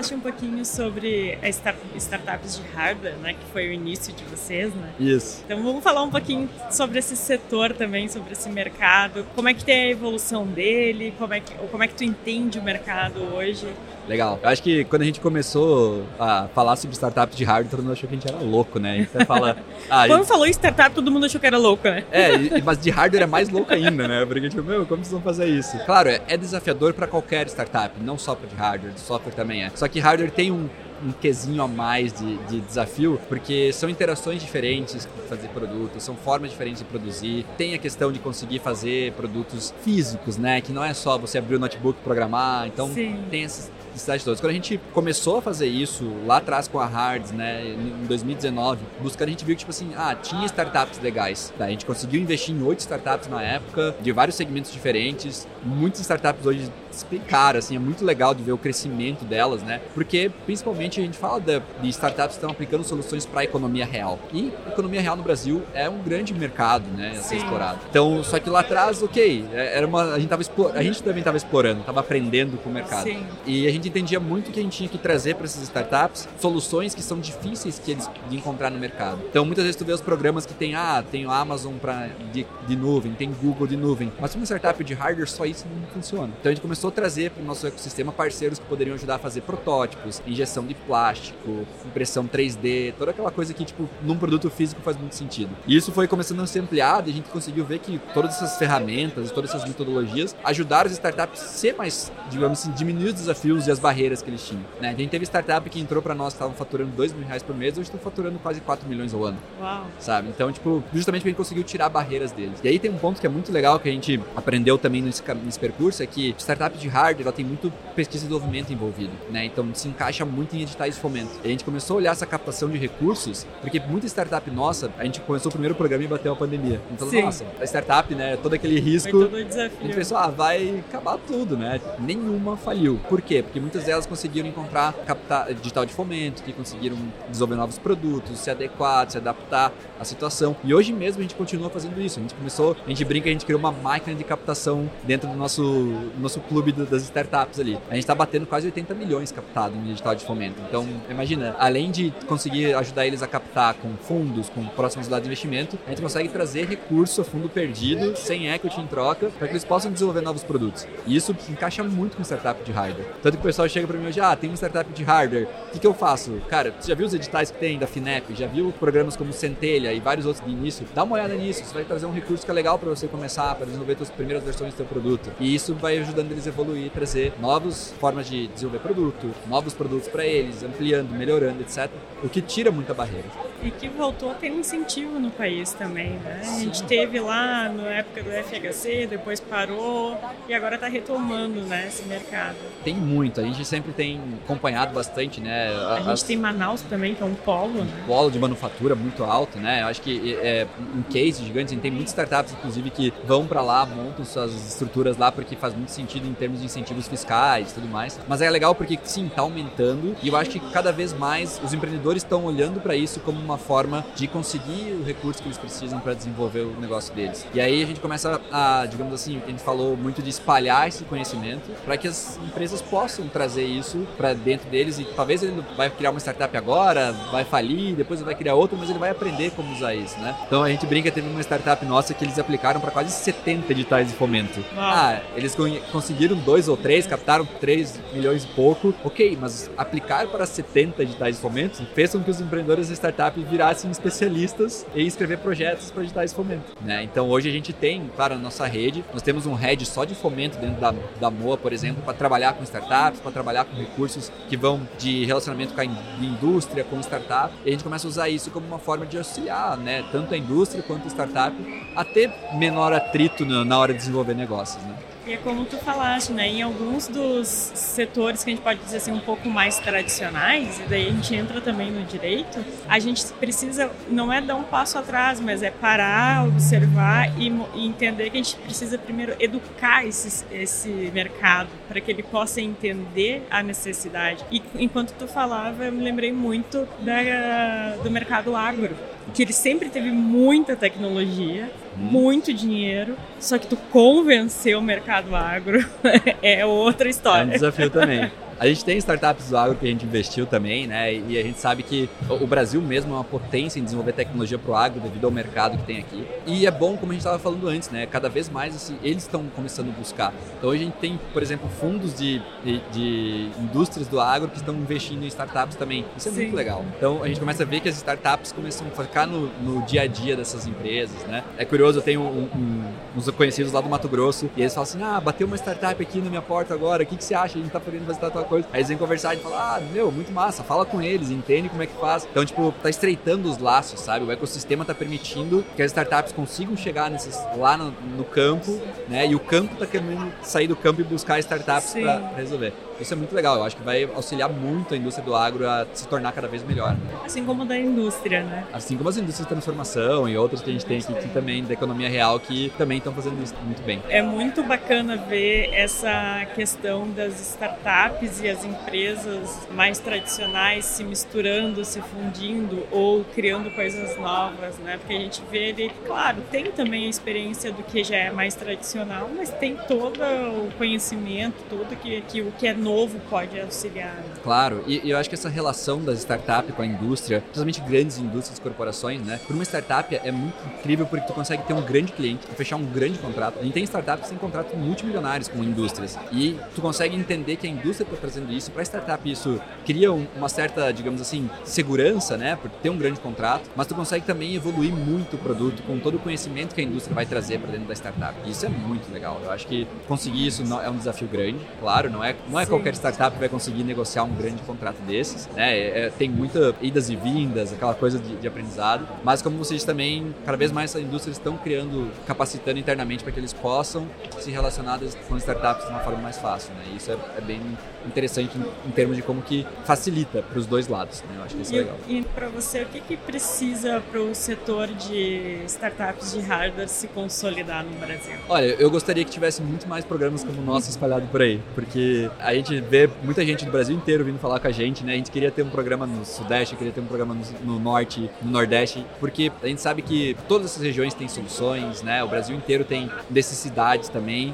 Falaste 0.05 0.13
um 0.13 0.19
pouquinho 0.19 0.65
sobre 0.65 1.37
as 1.41 1.61
startups 1.95 2.57
de 2.57 2.61
hardware, 2.75 3.15
né, 3.17 3.33
que 3.33 3.45
foi 3.51 3.69
o 3.69 3.73
início 3.73 4.13
de 4.13 4.23
vocês, 4.25 4.73
né? 4.73 4.89
Isso. 4.99 5.43
Então 5.45 5.63
vamos 5.63 5.83
falar 5.83 6.03
um 6.03 6.11
pouquinho 6.11 6.47
sobre 6.69 6.99
esse 6.99 7.15
setor 7.15 7.73
também, 7.73 8.07
sobre 8.07 8.33
esse 8.33 8.49
mercado. 8.49 9.25
Como 9.33 9.49
é 9.49 9.53
que 9.53 9.63
tem 9.63 9.85
a 9.85 9.89
evolução 9.89 10.45
dele? 10.45 11.13
Como 11.17 11.33
é 11.33 11.39
que, 11.39 11.53
como 11.55 11.83
é 11.83 11.87
que 11.87 11.95
tu 11.95 12.03
entende 12.03 12.59
o 12.59 12.63
mercado 12.63 13.19
hoje? 13.35 13.67
Legal. 14.07 14.39
Eu 14.41 14.49
acho 14.49 14.61
que 14.61 14.83
quando 14.85 15.01
a 15.01 15.05
gente 15.05 15.19
começou 15.19 16.05
a 16.19 16.47
falar 16.53 16.75
sobre 16.75 16.93
startups 16.93 17.35
de 17.35 17.43
hardware, 17.43 17.71
todo 17.71 17.81
mundo 17.81 17.93
achou 17.93 18.07
que 18.07 18.15
a 18.15 18.19
gente 18.19 18.27
era 18.31 18.39
louco, 18.39 18.79
né? 18.79 18.91
A 18.91 18.97
gente 18.97 19.25
fala. 19.25 19.57
Ah, 19.87 20.07
quando 20.07 20.21
gente... 20.21 20.27
falou 20.29 20.47
startup, 20.47 20.95
todo 20.95 21.11
mundo 21.11 21.27
achou 21.27 21.39
que 21.39 21.45
era 21.45 21.59
louco, 21.59 21.87
né? 21.87 22.03
É, 22.11 22.59
mas 22.61 22.79
de 22.79 22.89
hardware 22.89 23.23
é 23.23 23.27
mais 23.27 23.49
louco 23.49 23.71
ainda, 23.71 24.07
né? 24.07 24.25
Porque, 24.25 24.49
tipo, 24.49 24.63
meu, 24.63 24.83
como 24.85 25.03
vocês 25.03 25.11
vão 25.11 25.21
fazer 25.21 25.45
isso? 25.45 25.77
Claro, 25.85 26.09
é, 26.09 26.21
é 26.27 26.35
desafiador 26.35 26.93
para 26.93 27.05
qualquer 27.05 27.45
startup, 27.47 27.93
não 28.01 28.17
só 28.17 28.33
para 28.33 28.47
de 28.47 28.55
hardware, 28.55 28.93
de 28.93 28.99
software 28.99 29.33
também 29.33 29.63
é. 29.63 29.71
Só 29.75 29.87
que 29.87 29.94
hardware 29.99 30.31
tem 30.31 30.51
um, 30.51 30.69
um 31.03 31.11
quesinho 31.11 31.61
a 31.61 31.67
mais 31.67 32.13
de, 32.13 32.37
de, 32.45 32.61
desafio, 32.61 33.19
porque 33.27 33.71
são 33.73 33.89
interações 33.89 34.41
diferentes 34.41 35.05
de 35.05 35.27
fazer 35.27 35.47
produtos, 35.49 36.03
são 36.03 36.15
formas 36.15 36.51
diferentes 36.51 36.79
de 36.79 36.85
produzir. 36.85 37.45
Tem 37.57 37.73
a 37.73 37.77
questão 37.77 38.11
de 38.11 38.19
conseguir 38.19 38.59
fazer 38.59 39.13
produtos 39.13 39.73
físicos, 39.83 40.37
né? 40.37 40.61
Que 40.61 40.71
não 40.71 40.83
é 40.83 40.93
só 40.93 41.17
você 41.17 41.37
abrir 41.37 41.55
o 41.55 41.59
notebook 41.59 41.99
e 41.99 42.03
programar. 42.03 42.67
Então 42.67 42.93
Sim. 42.93 43.19
tem 43.29 43.43
essas 43.43 43.71
necessidades 43.95 44.23
todas. 44.23 44.39
Quando 44.39 44.51
a 44.51 44.55
gente 44.55 44.79
começou 44.93 45.37
a 45.37 45.41
fazer 45.41 45.67
isso 45.67 46.05
lá 46.25 46.37
atrás 46.37 46.67
com 46.67 46.79
a 46.79 46.85
Hards, 46.85 47.31
né, 47.31 47.63
em 47.65 48.05
2019, 48.07 48.81
buscando, 49.01 49.29
a 49.29 49.31
gente 49.31 49.45
viu 49.45 49.55
que, 49.55 49.59
tipo 49.59 49.71
assim, 49.71 49.91
ah, 49.95 50.15
tinha 50.15 50.45
startups 50.45 50.99
legais. 50.99 51.53
Tá? 51.57 51.65
A 51.65 51.69
gente 51.69 51.85
conseguiu 51.85 52.21
investir 52.21 52.53
em 52.53 52.61
oito 52.61 52.79
startups 52.79 53.27
na 53.27 53.41
época, 53.41 53.95
de 54.01 54.11
vários 54.11 54.35
segmentos 54.35 54.71
diferentes. 54.71 55.47
Muitas 55.63 56.01
startups 56.01 56.45
hoje 56.45 56.69
explicar, 56.95 57.57
assim, 57.57 57.75
é 57.75 57.79
muito 57.79 58.05
legal 58.05 58.33
de 58.33 58.41
ver 58.41 58.53
o 58.53 58.57
crescimento 58.57 59.25
delas, 59.25 59.61
né? 59.61 59.81
Porque 59.93 60.31
principalmente 60.45 60.99
a 60.99 61.03
gente 61.03 61.17
fala 61.17 61.39
de, 61.39 61.61
de 61.81 61.89
startups 61.89 62.35
que 62.35 62.37
estão 62.37 62.49
aplicando 62.49 62.83
soluções 62.83 63.25
para 63.25 63.41
a 63.41 63.43
economia 63.43 63.85
real. 63.85 64.17
E 64.33 64.51
a 64.65 64.69
economia 64.69 65.01
real 65.01 65.15
no 65.15 65.23
Brasil 65.23 65.61
é 65.73 65.89
um 65.89 65.99
grande 65.99 66.33
mercado, 66.33 66.85
né, 66.95 67.15
a 67.17 67.21
ser 67.21 67.37
explorado. 67.37 67.79
Então, 67.89 68.23
só 68.23 68.39
que 68.39 68.49
lá 68.49 68.61
atrás, 68.61 69.03
ok, 69.03 69.45
é, 69.53 69.77
era 69.77 69.85
uma 69.85 70.13
a 70.13 70.19
gente 70.19 70.29
tava 70.29 70.43
a 70.73 70.83
gente 70.83 71.03
também 71.03 71.19
estava 71.19 71.37
explorando, 71.37 71.81
estava 71.81 71.99
aprendendo 71.99 72.57
com 72.57 72.69
o 72.69 72.73
mercado. 72.73 73.03
Sim. 73.03 73.25
E 73.45 73.67
a 73.67 73.71
gente 73.71 73.84
entendia 73.89 74.19
muito 74.19 74.51
que 74.51 74.59
a 74.59 74.63
gente 74.63 74.77
tinha 74.77 74.89
que 74.89 74.97
trazer 74.97 75.35
para 75.35 75.45
essas 75.45 75.63
startups 75.63 76.27
soluções 76.39 76.93
que 76.95 77.01
são 77.01 77.19
difíceis 77.19 77.79
que 77.79 77.91
eles 77.91 78.09
de 78.29 78.37
encontrar 78.37 78.69
no 78.69 78.79
mercado. 78.79 79.21
Então, 79.29 79.45
muitas 79.45 79.63
vezes 79.63 79.75
tu 79.75 79.85
vê 79.85 79.93
os 79.93 80.01
programas 80.01 80.45
que 80.45 80.53
tem 80.53 80.75
ah, 80.75 81.03
tem 81.09 81.25
o 81.25 81.31
Amazon 81.31 81.75
para 81.75 82.09
de, 82.31 82.45
de 82.67 82.75
nuvem, 82.75 83.13
tem 83.13 83.31
Google 83.31 83.67
de 83.67 83.75
nuvem, 83.75 84.11
mas 84.19 84.33
uma 84.35 84.45
startup 84.45 84.83
de 84.83 84.93
hardware 84.93 85.27
só 85.27 85.45
isso 85.45 85.65
não 85.67 85.87
funciona. 85.87 86.31
Então, 86.39 86.51
a 86.51 86.53
gente 86.53 86.61
começou 86.61 86.75
começou 86.75 86.89
a 86.89 86.91
trazer 86.91 87.31
para 87.31 87.41
o 87.41 87.45
nosso 87.45 87.65
ecossistema 87.65 88.11
parceiros 88.11 88.59
que 88.59 88.65
poderiam 88.65 88.95
ajudar 88.95 89.15
a 89.15 89.19
fazer 89.19 89.41
protótipos, 89.41 90.21
injeção 90.27 90.65
de 90.65 90.73
plástico, 90.73 91.65
impressão 91.85 92.27
3D, 92.27 92.93
toda 92.97 93.11
aquela 93.11 93.31
coisa 93.31 93.53
que, 93.53 93.63
tipo, 93.63 93.89
num 94.03 94.17
produto 94.17 94.49
físico 94.49 94.81
faz 94.81 94.97
muito 94.97 95.15
sentido. 95.15 95.55
E 95.65 95.75
isso 95.75 95.91
foi 95.91 96.07
começando 96.07 96.41
a 96.41 96.47
ser 96.47 96.59
ampliado 96.59 97.09
e 97.09 97.13
a 97.13 97.15
gente 97.15 97.29
conseguiu 97.29 97.65
ver 97.65 97.79
que 97.79 97.99
todas 98.13 98.35
essas 98.35 98.57
ferramentas, 98.57 99.31
todas 99.31 99.51
essas 99.51 99.65
metodologias 99.65 100.35
ajudaram 100.43 100.87
as 100.87 100.93
startups 100.93 101.41
a 101.41 101.45
ser 101.45 101.75
mais, 101.75 102.11
digamos 102.29 102.59
assim, 102.59 102.71
diminuir 102.71 103.07
os 103.07 103.13
desafios 103.13 103.67
e 103.67 103.71
as 103.75 103.79
barreiras 103.79 104.21
que 104.21 104.29
eles 104.29 104.45
tinham. 104.45 104.63
Né? 104.79 104.89
A 104.89 104.93
gente 104.93 105.09
teve 105.09 105.25
startup 105.25 105.69
que 105.69 105.79
entrou 105.79 106.01
para 106.01 106.15
nós 106.15 106.33
que 106.33 106.37
estavam 106.37 106.55
faturando 106.55 106.91
2 106.91 107.13
mil 107.13 107.25
reais 107.25 107.43
por 107.43 107.55
mês, 107.55 107.73
hoje 107.73 107.83
estão 107.83 107.99
faturando 107.99 108.39
quase 108.39 108.61
4 108.61 108.87
milhões 108.87 109.13
ao 109.13 109.23
ano. 109.23 109.37
Uau. 109.59 109.85
Sabe? 109.99 110.29
Então, 110.29 110.51
tipo, 110.51 110.83
justamente 110.93 111.21
porque 111.21 111.29
a 111.29 111.31
gente 111.31 111.37
conseguiu 111.37 111.63
tirar 111.63 111.89
barreiras 111.89 112.31
deles. 112.31 112.59
E 112.63 112.67
aí 112.67 112.79
tem 112.79 112.91
um 112.91 112.97
ponto 112.97 113.19
que 113.19 113.27
é 113.27 113.29
muito 113.29 113.51
legal 113.51 113.79
que 113.79 113.89
a 113.89 113.91
gente 113.91 114.19
aprendeu 114.35 114.77
também 114.77 115.01
nesse, 115.01 115.23
nesse 115.43 115.59
percurso, 115.59 116.01
é 116.01 116.05
que 116.05 116.35
startup 116.37 116.77
de 116.77 116.87
hardware 116.87 117.25
ela 117.25 117.31
tem 117.31 117.45
muito 117.45 117.71
pesquisa 117.95 118.25
e 118.25 118.27
desenvolvimento 118.27 118.71
envolvido, 118.71 119.11
né? 119.29 119.45
Então 119.45 119.67
se 119.73 119.87
encaixa 119.87 120.25
muito 120.25 120.55
em 120.55 120.61
editais 120.61 120.95
de 120.95 121.01
fomento. 121.01 121.31
E 121.43 121.47
a 121.47 121.49
gente 121.49 121.63
começou 121.63 121.95
a 121.95 121.97
olhar 121.97 122.11
essa 122.11 122.25
captação 122.25 122.69
de 122.69 122.77
recursos, 122.77 123.45
porque 123.61 123.79
muita 123.79 124.07
startup 124.07 124.49
nossa, 124.49 124.91
a 124.97 125.03
gente 125.03 125.19
começou 125.21 125.49
o 125.49 125.51
primeiro 125.51 125.75
programa 125.75 126.03
e 126.03 126.07
bateu 126.07 126.33
a 126.33 126.35
pandemia. 126.35 126.79
Então, 126.91 127.09
Sim. 127.09 127.23
nossa, 127.23 127.45
a 127.59 127.63
startup, 127.65 128.13
né, 128.13 128.37
todo 128.41 128.53
aquele 128.53 128.79
risco. 128.79 129.11
Foi 129.11 129.27
todo 129.27 129.43
desafio. 129.43 129.77
A 129.79 129.83
gente 129.83 129.95
pensou, 129.95 130.17
ah, 130.17 130.27
vai 130.27 130.83
acabar 130.87 131.17
tudo, 131.17 131.57
né? 131.57 131.79
Nenhuma 131.99 132.57
faliu. 132.57 132.99
Por 133.09 133.21
quê? 133.21 133.41
Porque 133.41 133.59
muitas 133.65 133.83
delas 133.83 134.05
conseguiram 134.05 134.47
encontrar 134.47 134.93
captar 135.05 135.51
digital 135.53 135.85
de 135.85 135.93
fomento, 135.93 136.43
que 136.43 136.53
conseguiram 136.53 136.97
desenvolver 137.27 137.55
novos 137.55 137.79
produtos, 137.79 138.39
se 138.39 138.51
adequar, 138.51 139.09
se 139.09 139.17
adaptar 139.17 139.71
à 139.99 140.05
situação. 140.05 140.55
E 140.63 140.73
hoje 140.73 140.93
mesmo 140.93 141.19
a 141.19 141.23
gente 141.23 141.35
continua 141.35 141.69
fazendo 141.69 141.99
isso. 141.99 142.19
A 142.19 142.21
gente 142.21 142.35
começou, 142.35 142.77
a 142.85 142.89
gente 142.89 143.03
brinca, 143.03 143.27
a 143.27 143.31
gente 143.31 143.45
criou 143.45 143.59
uma 143.59 143.71
máquina 143.71 144.15
de 144.15 144.23
captação 144.23 144.89
dentro 145.03 145.27
do 145.27 145.35
nosso, 145.35 145.63
do 145.63 146.19
nosso 146.21 146.39
clube 146.41 146.71
das 146.71 147.03
startups 147.03 147.59
ali. 147.59 147.77
A 147.89 147.95
gente 147.95 148.03
está 148.03 148.13
batendo 148.13 148.45
quase 148.45 148.67
80 148.67 148.93
milhões 148.93 149.31
captado 149.31 149.75
em 149.75 149.83
digital 149.83 150.15
de 150.15 150.23
fomento. 150.23 150.61
Então, 150.67 150.87
imagina, 151.09 151.55
além 151.57 151.89
de 151.89 152.13
conseguir 152.27 152.73
ajudar 152.75 153.07
eles 153.07 153.23
a 153.23 153.27
captar 153.27 153.73
com 153.75 153.95
fundos, 153.97 154.49
com 154.49 154.63
próximos 154.67 155.07
dados 155.07 155.23
de 155.23 155.29
investimento, 155.29 155.77
a 155.85 155.89
gente 155.89 156.01
consegue 156.01 156.29
trazer 156.29 156.67
recurso 156.67 157.21
a 157.21 157.23
fundo 157.23 157.49
perdido, 157.49 158.15
sem 158.15 158.47
equity 158.47 158.79
em 158.79 158.87
troca, 158.87 159.29
para 159.37 159.47
que 159.47 159.53
eles 159.53 159.65
possam 159.65 159.91
desenvolver 159.91 160.21
novos 160.21 160.43
produtos. 160.43 160.87
E 161.07 161.15
isso 161.15 161.35
encaixa 161.49 161.83
muito 161.83 162.17
com 162.17 162.23
startup 162.23 162.63
de 162.63 162.71
hardware. 162.71 163.07
Tanto 163.21 163.37
que 163.37 163.43
pessoal 163.55 163.69
chega 163.69 163.87
para 163.87 163.97
mim 163.97 164.07
hoje, 164.07 164.19
ah, 164.19 164.35
tem 164.35 164.49
uma 164.49 164.57
startup 164.57 164.91
de 164.91 165.01
hardware, 165.01 165.47
o 165.67 165.71
que, 165.71 165.79
que 165.79 165.87
eu 165.87 165.93
faço? 165.93 166.41
Cara, 166.49 166.73
você 166.77 166.89
já 166.89 166.95
viu 166.95 167.05
os 167.07 167.13
editais 167.13 167.51
que 167.51 167.57
tem 167.57 167.79
da 167.79 167.87
FINEP? 167.87 168.35
Já 168.35 168.47
viu 168.47 168.73
programas 168.77 169.15
como 169.15 169.31
Centelha 169.31 169.93
e 169.93 169.99
vários 170.01 170.25
outros 170.25 170.45
de 170.45 170.51
início? 170.51 170.85
Dá 170.93 171.03
uma 171.05 171.15
olhada 171.15 171.33
nisso, 171.35 171.63
isso 171.63 171.73
vai 171.73 171.85
trazer 171.85 172.05
um 172.05 172.11
recurso 172.11 172.43
que 172.43 172.51
é 172.51 172.53
legal 172.53 172.77
para 172.77 172.89
você 172.89 173.07
começar, 173.07 173.55
para 173.55 173.65
desenvolver 173.65 173.95
suas 173.95 174.09
primeiras 174.09 174.43
versões 174.43 174.73
do 174.73 174.77
seu 174.77 174.85
produto. 174.85 175.31
E 175.39 175.55
isso 175.55 175.73
vai 175.73 175.97
ajudando 175.99 176.33
eles 176.33 176.45
a 176.45 176.49
evoluir, 176.49 176.91
trazer 176.91 177.31
novas 177.39 177.93
formas 177.97 178.27
de 178.27 178.47
desenvolver 178.47 178.79
produto, 178.79 179.33
novos 179.47 179.73
produtos 179.73 180.09
para 180.09 180.25
eles, 180.25 180.61
ampliando, 180.61 181.11
melhorando, 181.11 181.61
etc. 181.61 181.89
O 182.21 182.27
que 182.27 182.41
tira 182.41 182.71
muita 182.71 182.93
barreira. 182.93 183.27
e 183.63 183.71
que 183.71 183.87
voltou 183.87 184.31
a 184.31 184.33
ter 184.33 184.51
um 184.51 184.59
incentivo 184.59 185.17
no 185.17 185.31
país 185.31 185.71
também, 185.71 186.11
né? 186.19 186.41
A 186.43 186.59
gente 186.59 186.83
teve 186.83 187.19
lá 187.19 187.69
na 187.69 187.87
época 187.87 188.21
do 188.21 188.29
FHC, 188.29 189.07
depois 189.07 189.39
parou 189.39 190.19
e 190.47 190.53
agora 190.53 190.75
está 190.75 190.87
retomando, 190.87 191.61
né, 191.61 191.85
esse 191.87 192.03
mercado. 192.03 192.57
Tem 192.83 192.93
muito, 192.93 193.34
a 193.41 193.43
gente 193.43 193.65
sempre 193.65 193.91
tem 193.91 194.19
acompanhado 194.43 194.93
bastante, 194.93 195.41
né? 195.41 195.69
A, 195.75 195.93
a 195.95 196.01
gente 196.01 196.25
tem 196.25 196.37
Manaus 196.37 196.81
também, 196.81 197.15
que 197.15 197.21
é 197.21 197.25
um 197.25 197.35
polo, 197.35 197.79
um 197.79 197.83
né? 197.83 198.03
polo 198.05 198.31
de 198.31 198.39
manufatura 198.39 198.95
muito 198.95 199.23
alto, 199.23 199.59
né? 199.59 199.81
Eu 199.81 199.87
acho 199.87 200.01
que 200.01 200.35
é 200.41 200.67
um 200.95 201.01
case 201.03 201.43
gigante, 201.43 201.71
a 201.71 201.73
gente 201.75 201.81
tem 201.81 201.91
muitas 201.91 202.11
startups, 202.11 202.53
inclusive, 202.53 202.89
que 202.89 203.13
vão 203.25 203.45
para 203.45 203.61
lá, 203.61 203.85
montam 203.85 204.25
suas 204.25 204.53
estruturas 204.53 205.17
lá 205.17 205.31
porque 205.31 205.55
faz 205.55 205.73
muito 205.73 205.91
sentido 205.91 206.27
em 206.27 206.33
termos 206.33 206.59
de 206.59 206.65
incentivos 206.65 207.07
fiscais 207.07 207.71
e 207.71 207.73
tudo 207.75 207.87
mais. 207.87 208.19
Mas 208.27 208.41
é 208.41 208.49
legal 208.49 208.75
porque, 208.75 208.99
sim, 209.03 209.27
está 209.27 209.41
aumentando 209.41 210.15
e 210.21 210.27
eu 210.27 210.35
acho 210.35 210.49
que 210.49 210.59
cada 210.71 210.91
vez 210.91 211.13
mais 211.13 211.59
os 211.63 211.73
empreendedores 211.73 212.23
estão 212.23 212.45
olhando 212.45 212.79
para 212.79 212.95
isso 212.95 213.19
como 213.19 213.39
uma 213.39 213.57
forma 213.57 214.05
de 214.15 214.27
conseguir 214.27 214.97
o 214.99 215.03
recurso 215.03 215.41
que 215.41 215.47
eles 215.47 215.57
precisam 215.57 215.99
para 215.99 216.13
desenvolver 216.13 216.61
o 216.61 216.79
negócio 216.79 217.13
deles. 217.13 217.45
E 217.53 217.59
aí 217.59 217.83
a 217.83 217.85
gente 217.85 217.99
começa 217.99 218.41
a, 218.51 218.85
digamos 218.85 219.13
assim, 219.13 219.41
a 219.45 219.49
gente 219.49 219.61
falou 219.61 219.95
muito 219.97 220.21
de 220.21 220.29
espalhar 220.29 220.87
esse 220.87 221.03
conhecimento 221.03 221.71
para 221.83 221.97
que 221.97 222.07
as 222.07 222.37
empresas 222.37 222.81
possam 222.81 223.24
trazer 223.27 223.65
isso 223.65 224.05
para 224.17 224.33
dentro 224.33 224.69
deles 224.69 224.99
e 224.99 225.03
talvez 225.03 225.43
ele 225.43 225.63
vai 225.75 225.89
criar 225.89 226.11
uma 226.11 226.19
startup 226.19 226.55
agora, 226.55 227.11
vai 227.31 227.43
falir, 227.43 227.95
depois 227.95 228.19
ele 228.19 228.25
vai 228.25 228.35
criar 228.35 228.55
outra, 228.55 228.77
mas 228.77 228.89
ele 228.89 228.99
vai 228.99 229.09
aprender 229.09 229.51
como 229.51 229.73
usar 229.73 229.93
isso, 229.93 230.17
né? 230.19 230.35
Então 230.45 230.63
a 230.63 230.69
gente 230.69 230.85
brinca, 230.85 231.11
teve 231.11 231.27
uma 231.27 231.41
startup 231.41 231.83
nossa 231.85 232.13
que 232.13 232.23
eles 232.23 232.39
aplicaram 232.39 232.79
para 232.79 232.91
quase 232.91 233.11
70 233.11 233.71
editais 233.71 234.07
de 234.07 234.13
fomento. 234.13 234.63
Ah, 234.77 235.19
eles 235.35 235.55
conseguiram 235.91 236.35
dois 236.37 236.67
ou 236.67 236.77
três, 236.77 237.07
captaram 237.07 237.45
3 237.45 237.99
milhões 238.13 238.43
e 238.43 238.47
pouco. 238.47 238.93
Ok, 239.03 239.37
mas 239.39 239.69
aplicar 239.77 240.27
para 240.27 240.45
70 240.45 241.03
editais 241.03 241.35
de 241.35 241.41
fomento 241.41 241.85
fez 241.93 242.11
com 242.11 242.21
que 242.21 242.31
os 242.31 242.39
empreendedores 242.39 242.89
da 242.89 242.93
startup 242.93 243.39
virassem 243.43 243.89
especialistas 243.91 244.85
em 244.95 245.05
escrever 245.05 245.37
projetos 245.39 245.91
para 245.91 246.03
editais 246.03 246.31
de 246.31 246.35
fomento. 246.35 246.73
Né? 246.81 247.03
Então 247.03 247.29
hoje 247.29 247.49
a 247.49 247.51
gente 247.51 247.73
tem, 247.73 248.09
claro, 248.15 248.35
a 248.35 248.37
nossa 248.37 248.65
rede, 248.65 249.03
nós 249.13 249.21
temos 249.21 249.45
um 249.45 249.53
head 249.53 249.85
só 249.85 250.05
de 250.05 250.15
fomento 250.15 250.57
dentro 250.57 250.79
da, 250.79 250.93
da 251.19 251.31
MOA, 251.31 251.57
por 251.57 251.73
exemplo, 251.73 252.01
para 252.03 252.13
trabalhar 252.13 252.53
com 252.53 252.63
startups, 252.63 253.14
para 253.19 253.31
trabalhar 253.31 253.65
com 253.65 253.75
recursos 253.75 254.31
que 254.49 254.57
vão 254.57 254.87
de 254.97 255.25
relacionamento 255.25 255.73
com 255.73 255.81
a 255.81 255.85
indústria, 255.85 256.83
com 256.83 256.99
startup. 256.99 257.53
E 257.65 257.69
a 257.69 257.71
gente 257.71 257.83
começa 257.83 258.07
a 258.07 258.09
usar 258.09 258.29
isso 258.29 258.51
como 258.51 258.65
uma 258.67 258.79
forma 258.79 259.05
de 259.05 259.17
auxiliar, 259.17 259.77
né? 259.77 260.03
tanto 260.11 260.33
a 260.33 260.37
indústria 260.37 260.83
quanto 260.83 261.05
a 261.05 261.07
startup, 261.07 261.55
a 261.95 262.03
ter 262.03 262.31
menor 262.53 262.93
atrito 262.93 263.45
na 263.45 263.77
hora 263.77 263.93
de 263.93 263.99
desenvolver 263.99 264.33
negócios. 264.33 264.83
Né? 264.83 264.95
E 265.27 265.33
é 265.33 265.37
como 265.37 265.65
tu 265.65 265.75
falaste, 265.77 266.31
né? 266.31 266.47
Em 266.47 266.61
alguns 266.61 267.07
dos 267.07 267.47
setores 267.47 268.43
que 268.43 268.51
a 268.51 268.53
gente 268.53 268.61
pode 268.61 268.79
dizer 268.81 268.97
assim 268.97 269.11
um 269.11 269.19
pouco 269.19 269.49
mais 269.49 269.79
tradicionais, 269.79 270.79
e 270.79 270.83
daí 270.83 271.07
a 271.07 271.11
gente 271.11 271.33
entra 271.33 271.59
também 271.59 271.89
no 271.89 272.05
direito, 272.05 272.63
a 272.87 272.99
gente 272.99 273.25
precisa 273.33 273.89
não 274.07 274.31
é 274.31 274.39
dar 274.39 274.55
um 274.55 274.61
passo 274.61 274.99
atrás, 274.99 275.39
mas 275.39 275.63
é 275.63 275.71
parar, 275.71 276.45
observar 276.45 277.33
e, 277.39 277.51
e 277.73 277.87
entender 277.87 278.29
que 278.29 278.37
a 278.37 278.43
gente 278.43 278.55
precisa 278.57 278.99
primeiro 278.99 279.35
educar 279.39 280.05
esse, 280.05 280.45
esse 280.51 280.89
mercado 281.11 281.69
para 281.87 281.99
que 281.99 282.11
ele 282.11 282.21
possa 282.21 282.61
entender 282.61 283.47
a 283.49 283.63
necessidade. 283.63 284.45
E 284.51 284.61
enquanto 284.75 285.11
tu 285.13 285.27
falava, 285.27 285.85
eu 285.85 285.91
me 285.91 286.03
lembrei 286.03 286.31
muito 286.31 286.87
da, 286.99 287.95
do 288.03 288.11
mercado 288.11 288.55
agro, 288.55 288.95
que 289.33 289.43
ele 289.43 289.53
sempre 289.53 289.89
teve 289.89 290.11
muita 290.11 290.75
tecnologia, 290.75 291.69
muito 291.95 292.53
dinheiro, 292.53 293.17
só 293.39 293.57
que 293.57 293.67
tu 293.67 293.75
convencer 293.91 294.77
o 294.77 294.81
mercado 294.81 295.35
agro 295.35 295.85
é 296.41 296.65
outra 296.65 297.09
história. 297.09 297.43
É 297.43 297.45
um 297.45 297.49
desafio 297.49 297.89
também. 297.89 298.31
A 298.57 298.67
gente 298.67 298.85
tem 298.85 298.97
startups 298.97 299.49
do 299.49 299.57
agro 299.57 299.75
que 299.75 299.85
a 299.85 299.89
gente 299.89 300.05
investiu 300.05 300.45
também, 300.45 300.87
né? 300.87 301.13
E 301.13 301.37
a 301.37 301.43
gente 301.43 301.59
sabe 301.59 301.83
que 301.83 302.09
o 302.29 302.47
Brasil 302.47 302.81
mesmo 302.81 303.13
é 303.13 303.17
uma 303.17 303.23
potência 303.23 303.79
em 303.79 303.83
desenvolver 303.83 304.13
tecnologia 304.13 304.57
para 304.57 304.71
o 304.71 304.75
agro 304.75 305.01
devido 305.01 305.25
ao 305.25 305.31
mercado 305.31 305.77
que 305.77 305.83
tem 305.83 305.99
aqui. 305.99 306.25
E 306.45 306.65
é 306.65 306.71
bom, 306.71 306.95
como 306.95 307.11
a 307.11 307.15
gente 307.15 307.21
estava 307.21 307.37
falando 307.37 307.67
antes, 307.67 307.89
né? 307.89 308.05
Cada 308.05 308.29
vez 308.29 308.49
mais 308.49 308.75
assim, 308.75 308.97
eles 309.03 309.23
estão 309.23 309.43
começando 309.55 309.89
a 309.89 309.91
buscar. 309.91 310.33
Então 310.57 310.69
hoje 310.69 310.83
a 310.83 310.85
gente 310.85 310.97
tem, 310.97 311.19
por 311.33 311.43
exemplo, 311.43 311.69
fundos 311.79 312.13
de, 312.13 312.41
de, 312.63 312.79
de 312.91 313.49
indústrias 313.59 314.07
do 314.07 314.21
agro 314.21 314.47
que 314.49 314.57
estão 314.57 314.73
investindo 314.73 315.23
em 315.23 315.27
startups 315.27 315.75
também. 315.75 316.05
Isso 316.15 316.29
é 316.29 316.31
Sim. 316.31 316.41
muito 316.43 316.55
legal. 316.55 316.85
Então 316.97 317.23
a 317.23 317.27
gente 317.27 317.39
começa 317.39 317.63
a 317.63 317.65
ver 317.65 317.81
que 317.81 317.89
as 317.89 317.97
startups 317.97 318.53
começam 318.53 318.87
a 318.87 318.91
focar 318.91 319.27
no, 319.27 319.47
no 319.61 319.81
dia 319.85 320.03
a 320.03 320.07
dia 320.07 320.35
dessas 320.35 320.65
empresas, 320.65 321.21
né? 321.25 321.43
É 321.57 321.65
curioso, 321.65 321.99
eu 321.99 322.03
tenho 322.03 322.21
um, 322.21 322.43
um, 322.55 322.83
uns 323.17 323.29
conhecidos 323.31 323.73
lá 323.73 323.81
do 323.81 323.89
Mato 323.89 324.07
Grosso 324.07 324.49
e 324.55 324.61
eles 324.61 324.73
falam 324.73 324.89
assim: 324.89 325.03
ah, 325.03 325.19
bateu 325.19 325.45
uma 325.45 325.57
startup 325.57 326.01
aqui 326.01 326.19
na 326.19 326.29
minha 326.29 326.41
porta 326.41 326.73
agora, 326.73 327.03
o 327.03 327.05
que, 327.05 327.17
que 327.17 327.23
você 327.23 327.33
acha? 327.33 327.55
A 327.55 327.57
gente 327.57 327.67
está 327.67 327.79
podendo 327.79 328.05
fazer 328.05 328.19
startup 328.19 328.44
coisa. 328.45 328.67
Aí 328.71 328.79
eles 328.79 328.89
vêm 328.89 328.97
conversar 328.97 329.35
e 329.35 329.37
falam, 329.37 329.57
ah, 329.57 329.81
meu, 329.91 330.11
muito 330.11 330.31
massa, 330.31 330.63
fala 330.63 330.85
com 330.85 331.01
eles, 331.01 331.29
entende 331.29 331.69
como 331.69 331.83
é 331.83 331.87
que 331.87 331.95
faz. 331.99 332.27
Então, 332.29 332.45
tipo, 332.45 332.73
tá 332.81 332.89
estreitando 332.89 333.49
os 333.49 333.57
laços, 333.57 333.99
sabe? 333.99 334.25
O 334.25 334.31
ecossistema 334.31 334.85
tá 334.85 334.93
permitindo 334.93 335.65
que 335.75 335.81
as 335.81 335.91
startups 335.91 336.31
consigam 336.31 336.75
chegar 336.77 337.09
nesses, 337.09 337.37
lá 337.57 337.77
no, 337.77 337.91
no 337.91 338.23
campo, 338.23 338.79
né? 339.07 339.27
E 339.27 339.35
o 339.35 339.39
campo 339.39 339.75
tá 339.75 339.85
querendo 339.85 340.31
sair 340.41 340.67
do 340.67 340.75
campo 340.75 341.01
e 341.01 341.03
buscar 341.03 341.39
startups 341.39 341.93
para 341.93 342.33
resolver. 342.35 342.73
Isso 342.99 343.13
é 343.13 343.17
muito 343.17 343.35
legal, 343.35 343.57
eu 343.57 343.63
acho 343.63 343.75
que 343.75 343.83
vai 343.83 344.03
auxiliar 344.03 344.49
muito 344.49 344.93
a 344.93 344.97
indústria 344.97 345.25
do 345.25 345.35
agro 345.35 345.67
a 345.69 345.85
se 345.93 346.07
tornar 346.07 346.31
cada 346.31 346.47
vez 346.47 346.63
melhor. 346.63 346.95
Assim 347.25 347.45
como 347.45 347.65
da 347.65 347.77
indústria, 347.77 348.43
né? 348.43 348.65
Assim 348.71 348.95
como 348.95 349.09
as 349.09 349.17
indústrias 349.17 349.47
de 349.47 349.53
transformação 349.53 350.29
e 350.29 350.37
outras 350.37 350.61
que 350.61 350.69
a 350.69 350.73
gente 350.73 350.85
tem 350.85 350.97
aqui 350.97 351.27
também 351.29 351.63
da 351.63 351.73
economia 351.73 352.09
real 352.09 352.39
que 352.39 352.71
também 352.77 352.97
estão 352.97 353.13
fazendo 353.13 353.41
isso 353.43 353.53
muito 353.65 353.81
bem. 353.83 354.01
É 354.09 354.21
muito 354.21 354.63
bacana 354.63 355.17
ver 355.17 355.69
essa 355.73 356.45
questão 356.55 357.09
das 357.11 357.39
startups 357.39 358.41
e 358.41 358.49
as 358.49 358.63
empresas 358.63 359.67
mais 359.71 359.99
tradicionais 359.99 360.85
se 360.85 361.03
misturando, 361.03 361.83
se 361.83 362.01
fundindo 362.01 362.85
ou 362.91 363.23
criando 363.23 363.69
coisas 363.71 364.17
novas, 364.17 364.77
né? 364.79 364.97
Porque 364.97 365.13
a 365.13 365.19
gente 365.19 365.41
vê 365.51 365.69
ele, 365.69 365.91
claro, 366.05 366.37
tem 366.51 366.71
também 366.71 367.07
a 367.07 367.09
experiência 367.09 367.71
do 367.71 367.83
que 367.83 368.03
já 368.03 368.17
é 368.17 368.31
mais 368.31 368.55
tradicional, 368.55 369.29
mas 369.35 369.49
tem 369.49 369.75
todo 369.87 370.21
o 370.21 370.71
conhecimento, 370.77 371.55
tudo 371.69 371.95
que, 371.97 372.21
que 372.21 372.41
o 372.41 372.51
que 372.51 372.67
é 372.67 372.73
novo 372.85 373.19
pode 373.31 373.59
auxiliar. 373.59 374.15
Claro, 374.43 374.83
e, 374.85 375.01
e 375.03 375.09
eu 375.09 375.17
acho 375.17 375.27
que 375.27 375.33
essa 375.33 375.49
relação 375.49 376.03
das 376.03 376.19
startups 376.19 376.73
com 376.75 376.83
a 376.83 376.85
indústria, 376.85 377.41
principalmente 377.41 377.81
grandes 377.81 378.19
indústrias, 378.19 378.59
corporações, 378.59 379.21
né? 379.21 379.39
Por 379.47 379.55
uma 379.55 379.63
startup 379.63 380.15
é 380.15 380.31
muito 380.31 380.55
incrível 380.79 381.07
porque 381.07 381.25
tu 381.25 381.33
consegue 381.33 381.63
ter 381.63 381.73
um 381.73 381.81
grande 381.81 382.11
cliente, 382.11 382.45
fechar 382.55 382.75
um 382.75 382.85
grande 382.85 383.17
contrato. 383.17 383.61
Gente 383.63 383.73
tem 383.73 383.83
startups 383.83 384.25
que 384.25 384.29
têm 384.29 384.37
contratos 384.37 384.77
multimilionários 384.77 385.47
com 385.47 385.63
indústrias 385.63 386.17
e 386.31 386.55
tu 386.75 386.81
consegue 386.81 387.15
entender 387.15 387.55
que 387.55 387.65
a 387.65 387.69
indústria 387.69 388.05
está 388.05 388.17
trazendo 388.17 388.53
isso 388.53 388.69
para 388.69 388.81
a 388.81 388.85
startup. 388.85 389.31
Isso 389.31 389.59
cria 389.83 390.11
uma 390.11 390.47
certa, 390.47 390.91
digamos 390.91 391.19
assim, 391.19 391.49
segurança, 391.63 392.37
né? 392.37 392.55
Por 392.55 392.69
ter 392.69 392.91
um 392.91 392.97
grande 392.97 393.19
contrato, 393.19 393.67
mas 393.75 393.87
tu 393.87 393.95
consegue 393.95 394.25
também 394.25 394.53
evoluir 394.53 394.93
muito 394.93 395.37
o 395.37 395.39
produto 395.39 395.81
com 395.83 395.97
todo 395.97 396.15
o 396.15 396.19
conhecimento 396.19 396.75
que 396.75 396.81
a 396.81 396.83
indústria 396.83 397.15
vai 397.15 397.25
trazer 397.25 397.59
para 397.59 397.71
dentro 397.71 397.87
da 397.87 397.95
startup. 397.95 398.35
E 398.45 398.51
isso 398.51 398.65
é 398.65 398.69
muito 398.69 399.11
legal. 399.11 399.41
Eu 399.43 399.51
acho 399.51 399.65
que 399.65 399.87
conseguir 400.07 400.45
isso 400.45 400.61
é 400.83 400.89
um 400.89 400.97
desafio 400.97 401.27
grande, 401.27 401.59
claro, 401.79 402.09
não 402.09 402.23
é, 402.23 402.35
não 402.47 402.59
é 402.59 402.65
qualquer 402.75 402.93
startup 402.95 403.37
vai 403.37 403.49
conseguir 403.49 403.83
negociar 403.83 404.23
um 404.23 404.35
grande 404.35 404.61
contrato 404.63 404.97
desses, 405.07 405.47
né? 405.55 405.77
É, 405.77 406.05
é, 406.05 406.09
tem 406.09 406.29
muita 406.29 406.75
idas 406.81 407.09
e 407.09 407.15
vindas, 407.15 407.73
aquela 407.73 407.93
coisa 407.93 408.19
de, 408.19 408.35
de, 408.35 408.47
aprendizado. 408.47 409.07
Mas 409.23 409.41
como 409.41 409.57
vocês 409.57 409.83
também, 409.83 410.33
cada 410.45 410.57
vez 410.57 410.71
mais 410.71 410.95
as 410.95 411.01
indústrias 411.01 411.37
estão 411.37 411.57
criando, 411.57 412.11
capacitando 412.27 412.79
internamente 412.79 413.23
para 413.23 413.31
que 413.31 413.39
eles 413.39 413.53
possam 413.53 414.07
se 414.39 414.51
relacionar 414.51 414.99
com 415.27 415.37
startups 415.37 415.85
de 415.85 415.91
uma 415.91 415.99
forma 415.99 416.21
mais 416.21 416.37
fácil, 416.37 416.73
né? 416.73 416.83
E 416.93 416.97
isso 416.97 417.11
é, 417.11 417.17
é 417.37 417.41
bem 417.41 417.61
interessante 418.05 418.57
em, 418.57 418.89
em, 418.89 418.91
termos 418.91 419.15
de 419.17 419.23
como 419.23 419.41
que 419.41 419.65
facilita 419.83 420.41
para 420.41 420.59
os 420.59 420.65
dois 420.65 420.87
lados, 420.87 421.21
né? 421.23 421.35
Eu 421.37 421.43
acho 421.43 421.55
que 421.55 421.61
isso 421.61 421.73
é 421.73 421.79
legal. 421.79 421.97
E 422.07 422.23
para 422.23 422.47
você, 422.49 422.83
o 422.83 422.85
que, 422.85 422.99
que 422.99 423.17
precisa 423.17 424.01
para 424.11 424.21
o 424.21 424.35
setor 424.35 424.87
de 424.87 425.61
startups 425.65 426.33
de 426.33 426.41
hardware 426.41 426.87
se 426.87 427.07
consolidar 427.07 427.83
no 427.83 427.97
Brasil? 427.97 428.35
Olha, 428.47 428.65
eu 428.65 428.89
gostaria 428.89 429.23
que 429.23 429.31
tivesse 429.31 429.61
muito 429.61 429.87
mais 429.87 430.05
programas 430.05 430.43
como 430.43 430.61
o 430.61 430.65
nosso 430.65 430.89
espalhado 430.89 431.27
por 431.27 431.41
aí, 431.41 431.61
porque 431.73 432.29
a 432.39 432.53
gente 432.53 432.64
vê 432.81 433.09
muita 433.23 433.45
gente 433.45 433.65
do 433.65 433.71
Brasil 433.71 433.95
inteiro 433.95 434.23
vindo 434.23 434.39
falar 434.39 434.59
com 434.59 434.67
a 434.67 434.71
gente, 434.71 435.03
né? 435.03 435.13
A 435.13 435.15
gente 435.17 435.31
queria 435.31 435.51
ter 435.51 435.63
um 435.63 435.69
programa 435.69 436.05
no 436.05 436.25
Sudeste, 436.25 436.75
queria 436.75 436.93
ter 436.93 437.01
um 437.01 437.05
programa 437.05 437.33
no, 437.33 437.73
no 437.73 437.79
Norte, 437.79 438.29
no 438.41 438.51
Nordeste, 438.51 439.05
porque 439.19 439.51
a 439.61 439.67
gente 439.67 439.81
sabe 439.81 440.01
que 440.01 440.35
todas 440.47 440.71
essas 440.71 440.83
regiões 440.83 441.13
têm 441.13 441.27
soluções, 441.27 442.01
né? 442.01 442.23
O 442.23 442.27
Brasil 442.27 442.55
inteiro 442.55 442.83
tem 442.83 443.09
necessidades 443.29 444.09
também 444.09 444.53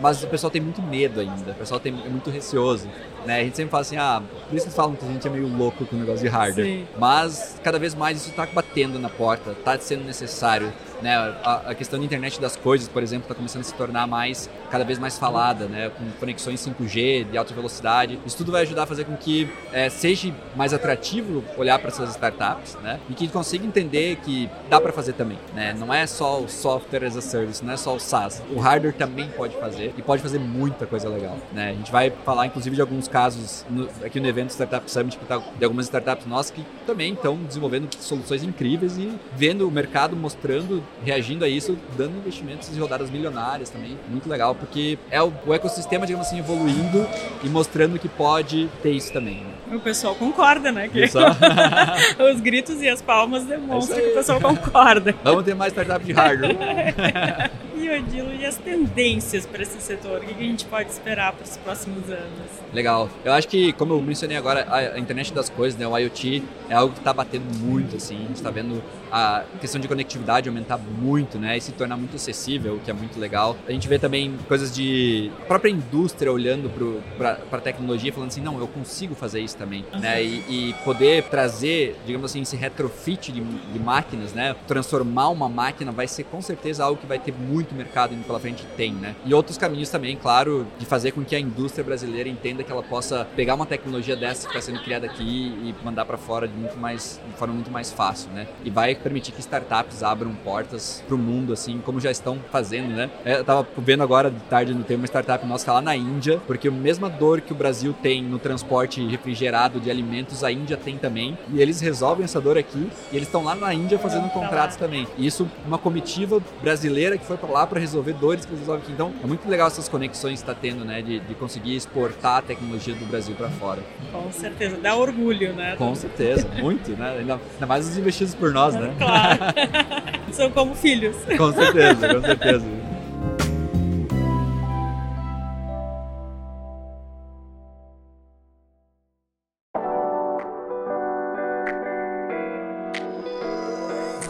mas 0.00 0.22
o 0.22 0.26
pessoal 0.26 0.50
tem 0.50 0.62
muito 0.62 0.80
medo 0.80 1.20
ainda, 1.20 1.52
o 1.52 1.54
pessoal 1.54 1.78
tem, 1.78 1.92
é 1.92 2.08
muito 2.08 2.30
receoso. 2.30 2.88
Né? 3.26 3.40
A 3.40 3.44
gente 3.44 3.56
sempre 3.56 3.70
fala 3.70 3.82
assim, 3.82 3.98
ah, 3.98 4.22
por 4.48 4.56
isso 4.56 4.66
que 4.66 4.72
falam 4.72 4.96
que 4.96 5.04
a 5.04 5.08
gente 5.08 5.26
é 5.26 5.30
meio 5.30 5.46
louco 5.46 5.84
com 5.84 5.94
o 5.94 5.98
negócio 5.98 6.22
de 6.22 6.28
hardware. 6.28 6.66
Sim. 6.66 6.86
Mas 6.98 7.60
cada 7.62 7.78
vez 7.78 7.94
mais 7.94 8.16
isso 8.18 8.30
está 8.30 8.46
batendo 8.46 8.98
na 8.98 9.10
porta, 9.10 9.52
está 9.52 9.78
sendo 9.78 10.04
necessário. 10.04 10.72
Né? 11.02 11.14
A, 11.42 11.70
a, 11.70 11.74
questão 11.74 11.98
da 11.98 12.04
internet 12.04 12.40
das 12.40 12.56
coisas, 12.56 12.88
por 12.88 13.02
exemplo, 13.02 13.24
está 13.24 13.34
começando 13.34 13.62
a 13.62 13.64
se 13.64 13.74
tornar 13.74 14.06
mais, 14.06 14.48
cada 14.70 14.84
vez 14.84 14.98
mais 14.98 15.18
falada, 15.18 15.66
né? 15.66 15.90
com 15.90 16.04
conexões 16.18 16.60
5G 16.66 17.30
de 17.30 17.38
alta 17.38 17.54
velocidade. 17.54 18.18
Isso 18.26 18.36
tudo 18.36 18.52
vai 18.52 18.62
ajudar 18.62 18.84
a 18.84 18.86
fazer 18.86 19.04
com 19.04 19.16
que 19.16 19.50
é, 19.72 19.88
seja 19.88 20.32
mais 20.54 20.72
atrativo 20.72 21.44
olhar 21.56 21.78
para 21.78 21.88
essas 21.88 22.10
startups 22.10 22.76
né? 22.82 23.00
e 23.08 23.14
que 23.14 23.28
consiga 23.28 23.66
entender 23.66 24.16
que 24.16 24.48
dá 24.68 24.80
para 24.80 24.92
fazer 24.92 25.12
também. 25.14 25.38
Né? 25.54 25.74
Não 25.78 25.92
é 25.92 26.06
só 26.06 26.40
o 26.40 26.48
software 26.48 27.04
as 27.04 27.16
a 27.16 27.20
service, 27.20 27.64
não 27.64 27.72
é 27.72 27.76
só 27.76 27.94
o 27.94 28.00
SaaS. 28.00 28.42
O 28.50 28.58
hardware 28.58 28.94
também 28.94 29.28
pode 29.28 29.56
fazer 29.56 29.94
e 29.96 30.02
pode 30.02 30.22
fazer 30.22 30.38
muita 30.38 30.86
coisa 30.86 31.08
legal. 31.08 31.36
Né? 31.52 31.70
A 31.70 31.74
gente 31.74 31.92
vai 31.92 32.10
falar, 32.24 32.46
inclusive, 32.46 32.76
de 32.76 32.82
alguns 32.82 33.08
casos 33.08 33.64
no, 33.68 33.88
aqui 34.04 34.20
no 34.20 34.26
evento 34.26 34.50
Startup 34.50 34.90
Summit 34.90 35.18
que 35.18 35.24
tá, 35.24 35.40
de 35.58 35.64
algumas 35.64 35.86
startups 35.86 36.26
nossas 36.26 36.50
que 36.50 36.64
também 36.86 37.12
estão 37.12 37.36
desenvolvendo 37.36 37.88
soluções 38.00 38.42
incríveis 38.42 38.98
e 38.98 39.12
vendo 39.34 39.66
o 39.66 39.70
mercado 39.70 40.16
mostrando, 40.16 40.82
reagindo 41.04 41.44
a 41.44 41.48
isso, 41.48 41.78
dando 41.96 42.16
investimentos 42.18 42.74
e 42.74 42.78
rodadas 42.78 43.10
milionárias 43.10 43.70
também. 43.70 43.96
Muito 44.08 44.28
legal, 44.28 44.54
porque 44.54 44.98
é 45.10 45.22
o, 45.22 45.32
o 45.46 45.54
ecossistema, 45.54 46.06
digamos 46.06 46.26
assim, 46.26 46.38
evoluindo 46.38 47.06
e 47.42 47.48
mostrando 47.48 47.98
que 47.98 48.08
pode 48.08 48.68
ter 48.82 48.90
isso 48.90 49.12
também. 49.12 49.36
Né? 49.36 49.76
O 49.76 49.80
pessoal 49.80 50.14
concorda, 50.14 50.72
né? 50.72 50.88
Que 50.88 51.04
os 52.34 52.40
gritos 52.40 52.82
e 52.82 52.88
as 52.88 53.00
palmas 53.00 53.44
demonstram 53.44 53.98
é 53.98 54.00
que 54.02 54.08
o 54.08 54.14
pessoal 54.14 54.40
concorda. 54.40 55.14
Vamos 55.22 55.44
ter 55.44 55.54
mais 55.54 55.72
startup 55.72 56.04
de 56.04 56.12
hardware. 56.12 56.56
e 57.80 57.98
Odilo, 57.98 58.32
e 58.34 58.44
as 58.44 58.56
tendências 58.56 59.46
para 59.46 59.62
esse 59.62 59.80
setor? 59.80 60.20
O 60.20 60.24
que 60.26 60.34
a 60.34 60.46
gente 60.46 60.64
pode 60.66 60.90
esperar 60.90 61.32
para 61.32 61.44
os 61.44 61.56
próximos 61.56 62.10
anos? 62.10 62.60
Legal. 62.72 63.08
Eu 63.24 63.32
acho 63.32 63.48
que, 63.48 63.72
como 63.72 63.94
eu 63.94 64.02
mencionei 64.02 64.36
agora, 64.36 64.66
a 64.70 64.98
internet 64.98 65.32
das 65.32 65.48
coisas, 65.48 65.78
né, 65.78 65.86
o 65.86 65.96
IoT, 65.96 66.42
é 66.68 66.74
algo 66.74 66.92
que 66.92 67.00
está 67.00 67.12
batendo 67.12 67.44
muito, 67.58 67.96
assim. 67.96 68.16
A 68.16 68.26
gente 68.26 68.36
está 68.36 68.50
vendo 68.50 68.82
a 69.10 69.44
questão 69.60 69.80
de 69.80 69.88
conectividade 69.88 70.48
aumentar 70.48 70.78
muito, 70.78 71.38
né, 71.38 71.56
e 71.56 71.60
se 71.60 71.72
tornar 71.72 71.96
muito 71.96 72.16
acessível, 72.16 72.74
o 72.74 72.80
que 72.80 72.90
é 72.90 72.94
muito 72.94 73.18
legal. 73.18 73.56
A 73.66 73.72
gente 73.72 73.88
vê 73.88 73.98
também 73.98 74.36
coisas 74.46 74.74
de 74.74 75.30
a 75.42 75.46
própria 75.46 75.70
indústria 75.70 76.32
olhando 76.32 76.70
para 77.18 77.38
a 77.50 77.60
tecnologia, 77.60 78.12
falando 78.12 78.30
assim, 78.30 78.40
não, 78.40 78.58
eu 78.58 78.68
consigo 78.68 79.14
fazer 79.14 79.40
isso 79.40 79.56
também, 79.56 79.84
uhum. 79.92 80.00
né, 80.00 80.22
e, 80.22 80.44
e, 80.48 80.74
poder 80.84 81.24
trazer, 81.24 81.96
digamos 82.06 82.30
assim, 82.30 82.42
esse 82.42 82.56
retrofit 82.56 83.32
de, 83.32 83.40
de, 83.40 83.78
máquinas, 83.78 84.32
né, 84.32 84.54
transformar 84.66 85.28
uma 85.28 85.48
máquina 85.48 85.90
vai 85.90 86.06
ser 86.06 86.24
com 86.24 86.40
certeza 86.40 86.84
algo 86.84 87.00
que 87.00 87.06
vai 87.06 87.18
ter 87.18 87.32
muito 87.32 87.69
mercado 87.74 88.14
indo 88.14 88.24
pela 88.24 88.38
frente, 88.38 88.64
tem, 88.76 88.92
né, 88.92 89.14
e 89.24 89.34
outros 89.34 89.56
caminhos 89.56 89.88
também, 89.88 90.16
claro, 90.16 90.66
de 90.78 90.86
fazer 90.86 91.12
com 91.12 91.24
que 91.24 91.34
a 91.34 91.40
indústria 91.40 91.84
brasileira 91.84 92.28
entenda 92.28 92.62
que 92.62 92.70
ela 92.70 92.82
possa 92.82 93.26
pegar 93.36 93.54
uma 93.54 93.66
tecnologia 93.66 94.16
dessa 94.16 94.46
que 94.46 94.56
está 94.56 94.60
sendo 94.60 94.82
criada 94.82 95.06
aqui 95.06 95.22
e 95.22 95.74
mandar 95.84 96.04
para 96.04 96.18
fora 96.18 96.46
de 96.46 96.54
muito 96.54 96.76
mais, 96.76 97.20
de 97.26 97.38
forma 97.38 97.54
muito 97.54 97.70
mais 97.70 97.90
fácil, 97.90 98.30
né, 98.32 98.46
e 98.64 98.70
vai 98.70 98.94
permitir 98.94 99.32
que 99.32 99.40
startups 99.40 100.02
abram 100.02 100.34
portas 100.34 101.02
para 101.06 101.14
o 101.14 101.18
mundo, 101.18 101.52
assim, 101.52 101.80
como 101.84 102.00
já 102.00 102.10
estão 102.10 102.38
fazendo, 102.50 102.88
né? 102.88 103.10
É, 103.24 103.38
eu 103.38 103.44
tava 103.44 103.66
vendo 103.78 104.02
agora 104.02 104.30
de 104.30 104.40
tarde 104.40 104.74
no 104.74 104.84
tem 104.90 104.96
uma 104.96 105.06
startup 105.06 105.46
nossa 105.46 105.66
tá 105.66 105.74
lá 105.74 105.80
na 105.80 105.94
Índia, 105.94 106.40
porque 106.48 106.66
a 106.66 106.70
mesma 106.70 107.08
dor 107.08 107.40
que 107.40 107.52
o 107.52 107.56
Brasil 107.56 107.94
tem 108.02 108.22
no 108.22 108.40
transporte 108.40 109.06
refrigerado 109.06 109.78
de 109.78 109.88
alimentos, 109.88 110.42
a 110.42 110.50
Índia 110.50 110.76
tem 110.76 110.98
também. 110.98 111.38
E 111.52 111.60
eles 111.60 111.80
resolvem 111.80 112.24
essa 112.24 112.40
dor 112.40 112.58
aqui 112.58 112.90
e 113.12 113.16
eles 113.16 113.28
estão 113.28 113.44
lá 113.44 113.54
na 113.54 113.72
Índia 113.72 113.98
fazendo 113.98 114.28
contratos 114.30 114.76
também. 114.76 115.06
E 115.16 115.26
isso, 115.26 115.48
uma 115.64 115.78
comitiva 115.78 116.40
brasileira 116.60 117.16
que 117.16 117.24
foi 117.24 117.36
para 117.36 117.50
lá 117.50 117.59
para 117.66 117.80
resolver 117.80 118.12
dores 118.14 118.44
que 118.44 118.50
eles 118.50 118.60
resolvem 118.60 118.82
aqui. 118.82 118.92
Então, 118.92 119.12
é 119.22 119.26
muito 119.26 119.48
legal 119.48 119.66
essas 119.66 119.88
conexões 119.88 120.42
que 120.42 120.50
está 120.50 120.54
tendo, 120.54 120.84
né? 120.84 121.02
De, 121.02 121.20
de 121.20 121.34
conseguir 121.34 121.76
exportar 121.76 122.38
a 122.38 122.42
tecnologia 122.42 122.94
do 122.94 123.06
Brasil 123.06 123.34
para 123.34 123.48
fora. 123.48 123.82
Com 124.12 124.30
certeza, 124.32 124.76
dá 124.76 124.94
orgulho, 124.96 125.52
né? 125.52 125.76
Com 125.76 125.94
certeza, 125.94 126.48
muito, 126.60 126.90
né? 126.92 127.18
Ainda, 127.18 127.40
ainda 127.54 127.66
mais 127.66 127.88
os 127.88 127.96
investidos 127.96 128.34
por 128.34 128.52
nós, 128.52 128.74
né? 128.74 128.94
Claro. 128.98 129.40
São 130.32 130.50
como 130.50 130.74
filhos. 130.74 131.16
Com 131.36 131.52
certeza, 131.52 132.14
com 132.14 132.20
certeza. 132.20 132.90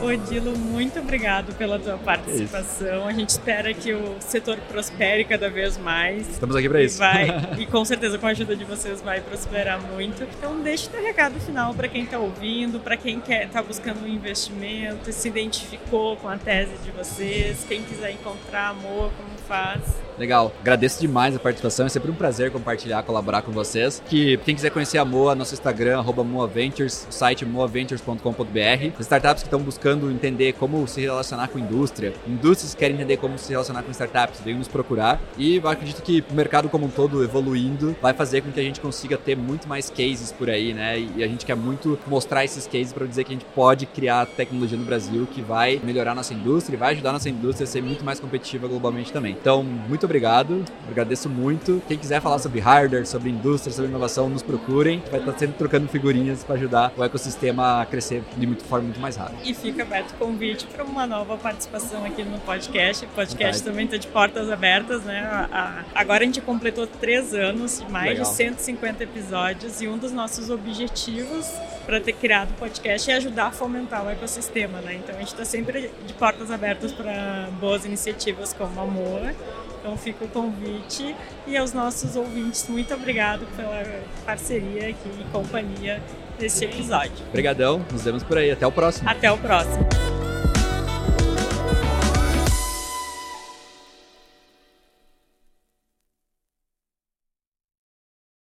Odilo, 0.03 0.57
muito 0.91 0.99
obrigado 0.99 1.55
pela 1.55 1.79
tua 1.79 1.97
participação. 1.99 3.07
A 3.07 3.13
gente 3.13 3.31
espera 3.31 3.73
que 3.73 3.93
o 3.93 4.17
setor 4.19 4.59
prospere 4.69 5.25
cada 5.25 5.49
vez 5.49 5.79
mais. 5.79 6.29
Estamos 6.29 6.57
aqui 6.57 6.69
para 6.69 6.83
isso. 6.83 6.99
Vai, 6.99 7.29
e 7.59 7.67
com 7.67 7.85
certeza 7.85 8.19
com 8.19 8.27
a 8.27 8.31
ajuda 8.31 8.57
de 8.57 8.65
vocês 8.65 9.01
vai 9.01 9.21
prosperar 9.21 9.81
muito. 9.81 10.25
Então 10.25 10.61
deixe 10.61 10.89
o 10.89 10.91
teu 10.91 11.01
recado 11.01 11.39
final 11.39 11.73
para 11.75 11.87
quem 11.87 12.03
está 12.03 12.19
ouvindo, 12.19 12.81
para 12.81 12.97
quem 12.97 13.21
quer 13.21 13.47
está 13.47 13.63
buscando 13.63 14.05
um 14.05 14.09
investimento, 14.09 15.13
se 15.13 15.29
identificou 15.29 16.17
com 16.17 16.29
a 16.29 16.37
tese 16.37 16.77
de 16.85 16.91
vocês, 16.91 17.65
quem 17.69 17.83
quiser 17.83 18.11
encontrar 18.11 18.71
amor, 18.71 19.13
como 19.17 19.31
faz. 19.41 19.81
Legal, 20.21 20.53
agradeço 20.61 21.01
demais 21.01 21.35
a 21.35 21.39
participação, 21.39 21.87
é 21.87 21.89
sempre 21.89 22.11
um 22.11 22.15
prazer 22.15 22.51
compartilhar, 22.51 23.03
colaborar 23.03 23.41
com 23.41 23.53
vocês. 23.53 24.03
Que 24.07 24.37
quem 24.39 24.55
quiser 24.55 24.71
conhecer 24.71 24.99
a 24.99 25.05
Moa, 25.05 25.35
nosso 25.35 25.55
Instagram, 25.55 25.99
arroba 25.99 26.23
Moaventures, 26.23 27.07
o 27.09 27.13
site 27.13 27.47
moaventures.com.br. 27.47 29.01
Startups 29.01 29.43
que 29.43 29.47
estão 29.47 29.61
buscando 29.61 30.11
entender 30.11 30.53
como 30.53 30.87
se 30.87 31.01
relacionar 31.01 31.49
com 31.49 31.59
indústria, 31.59 32.13
indústrias 32.27 32.75
que 32.75 32.81
querem 32.81 32.97
entender 32.97 33.17
como 33.17 33.39
se 33.39 33.51
relacionar 33.51 33.83
com 33.83 33.91
startups, 33.91 34.41
venham 34.41 34.59
nos 34.59 34.69
procurar. 34.69 35.19
E 35.39 35.57
eu 35.57 35.69
acredito 35.69 36.03
que 36.03 36.23
o 36.31 36.35
mercado 36.35 36.69
como 36.69 36.85
um 36.85 36.91
todo 36.91 37.25
evoluindo 37.25 37.97
vai 38.03 38.13
fazer 38.13 38.43
com 38.43 38.53
que 38.53 38.61
a 38.61 38.63
gente 38.63 38.79
consiga 38.79 39.17
ter 39.17 39.37
muito 39.37 39.67
mais 39.67 39.89
cases 39.89 40.31
por 40.33 40.51
aí, 40.51 40.75
né? 40.75 41.01
E 41.17 41.25
a 41.25 41.27
gente 41.27 41.47
quer 41.47 41.57
muito 41.57 41.99
mostrar 42.07 42.45
esses 42.45 42.67
cases 42.67 42.93
para 42.93 43.07
dizer 43.07 43.25
que 43.25 43.31
a 43.31 43.37
gente 43.37 43.47
pode 43.55 43.87
criar 43.87 44.27
tecnologia 44.27 44.77
no 44.77 44.85
Brasil 44.85 45.27
que 45.33 45.41
vai 45.41 45.81
melhorar 45.83 46.15
nossa 46.15 46.35
indústria 46.35 46.77
e 46.77 46.79
vai 46.79 46.93
ajudar 46.93 47.13
nossa 47.13 47.31
indústria 47.31 47.65
a 47.65 47.67
ser 47.67 47.83
muito 47.83 48.05
mais 48.05 48.21
competitiva 48.21 48.69
globalmente 48.69 49.11
também. 49.11 49.35
Então, 49.41 49.63
muito 49.63 50.05
obrigado, 50.05 50.65
agradeço 50.89 51.29
muito. 51.29 51.83
Quem 51.89 51.97
quiser 51.97 52.21
falar 52.21 52.39
sobre 52.39 52.61
hardware, 52.61 53.07
sobre 53.07 53.31
indústria, 53.31 53.73
sobre 53.73 53.91
inovação, 53.91 54.29
nos 54.29 54.43
procurem. 54.43 55.03
Vai 55.11 55.21
estar 55.21 55.39
sempre 55.39 55.57
trocando 55.57 55.89
figurinhas 55.89 56.45
para 56.45 56.57
ajudar 56.57 56.93
o 56.97 57.03
ecossistema 57.03 57.81
a 57.81 57.87
crescer 57.87 58.23
de 58.37 58.47
muito 58.47 58.65
forma 58.65 58.85
muito 58.85 59.01
mais 59.01 59.17
rápida. 59.17 59.39
E 59.45 59.55
fica 59.55 59.83
aberto 59.83 60.13
o 60.13 60.15
convite 60.15 60.67
para 60.67 60.85
uma 60.85 61.07
nova 61.07 61.37
participação 61.39 62.05
aqui 62.05 62.23
no 62.23 62.39
podcast. 62.41 63.05
O 63.07 63.09
podcast 63.09 63.63
também 63.63 63.87
está 63.87 63.97
de 63.97 64.09
portas 64.09 64.51
abertas, 64.51 65.03
né? 65.05 65.49
Agora 65.95 66.23
a 66.23 66.27
gente 66.27 66.41
completou 66.41 66.87
três 66.87 67.33
anos, 67.33 67.83
mais 67.89 68.11
Legal. 68.11 68.31
de 68.31 68.37
150 68.37 69.05
episódios, 69.05 69.81
e 69.81 69.89
um 69.89 69.97
dos 69.97 70.13
nossos 70.13 70.51
objetivos 70.51 71.47
para 71.91 72.01
ter 72.01 72.13
criado 72.13 72.51
o 72.51 72.55
podcast 72.55 73.11
é 73.11 73.15
ajudar 73.15 73.47
a 73.47 73.51
fomentar 73.51 74.07
o 74.07 74.11
ecossistema, 74.11 74.81
né? 74.81 74.95
Então 74.95 75.17
a 75.17 75.19
gente 75.19 75.33
está 75.33 75.45
sempre 75.45 75.91
de 76.07 76.13
portas 76.15 76.49
abertas 76.49 76.93
para 76.93 77.49
boas 77.59 77.85
iniciativas 77.85 78.53
como 78.53 78.81
a 78.81 78.87
Moa 78.87 79.35
então 79.81 79.97
fica 79.97 80.25
o 80.25 80.29
convite 80.29 81.17
e 81.47 81.57
aos 81.57 81.73
nossos 81.73 82.15
ouvintes, 82.15 82.69
muito 82.69 82.93
obrigado 82.95 83.47
pela 83.57 83.83
parceria 84.25 84.91
aqui 84.91 85.11
e 85.21 85.25
companhia 85.33 86.01
nesse 86.39 86.67
episódio. 86.67 87.27
Obrigadão, 87.29 87.85
nos 87.91 88.05
vemos 88.05 88.23
por 88.23 88.39
aí, 88.39 88.51
até 88.51 88.67
o 88.67 88.73
próximo. 88.73 89.09
Até 89.09 89.33
o 89.33 89.39
próximo. 89.39 89.89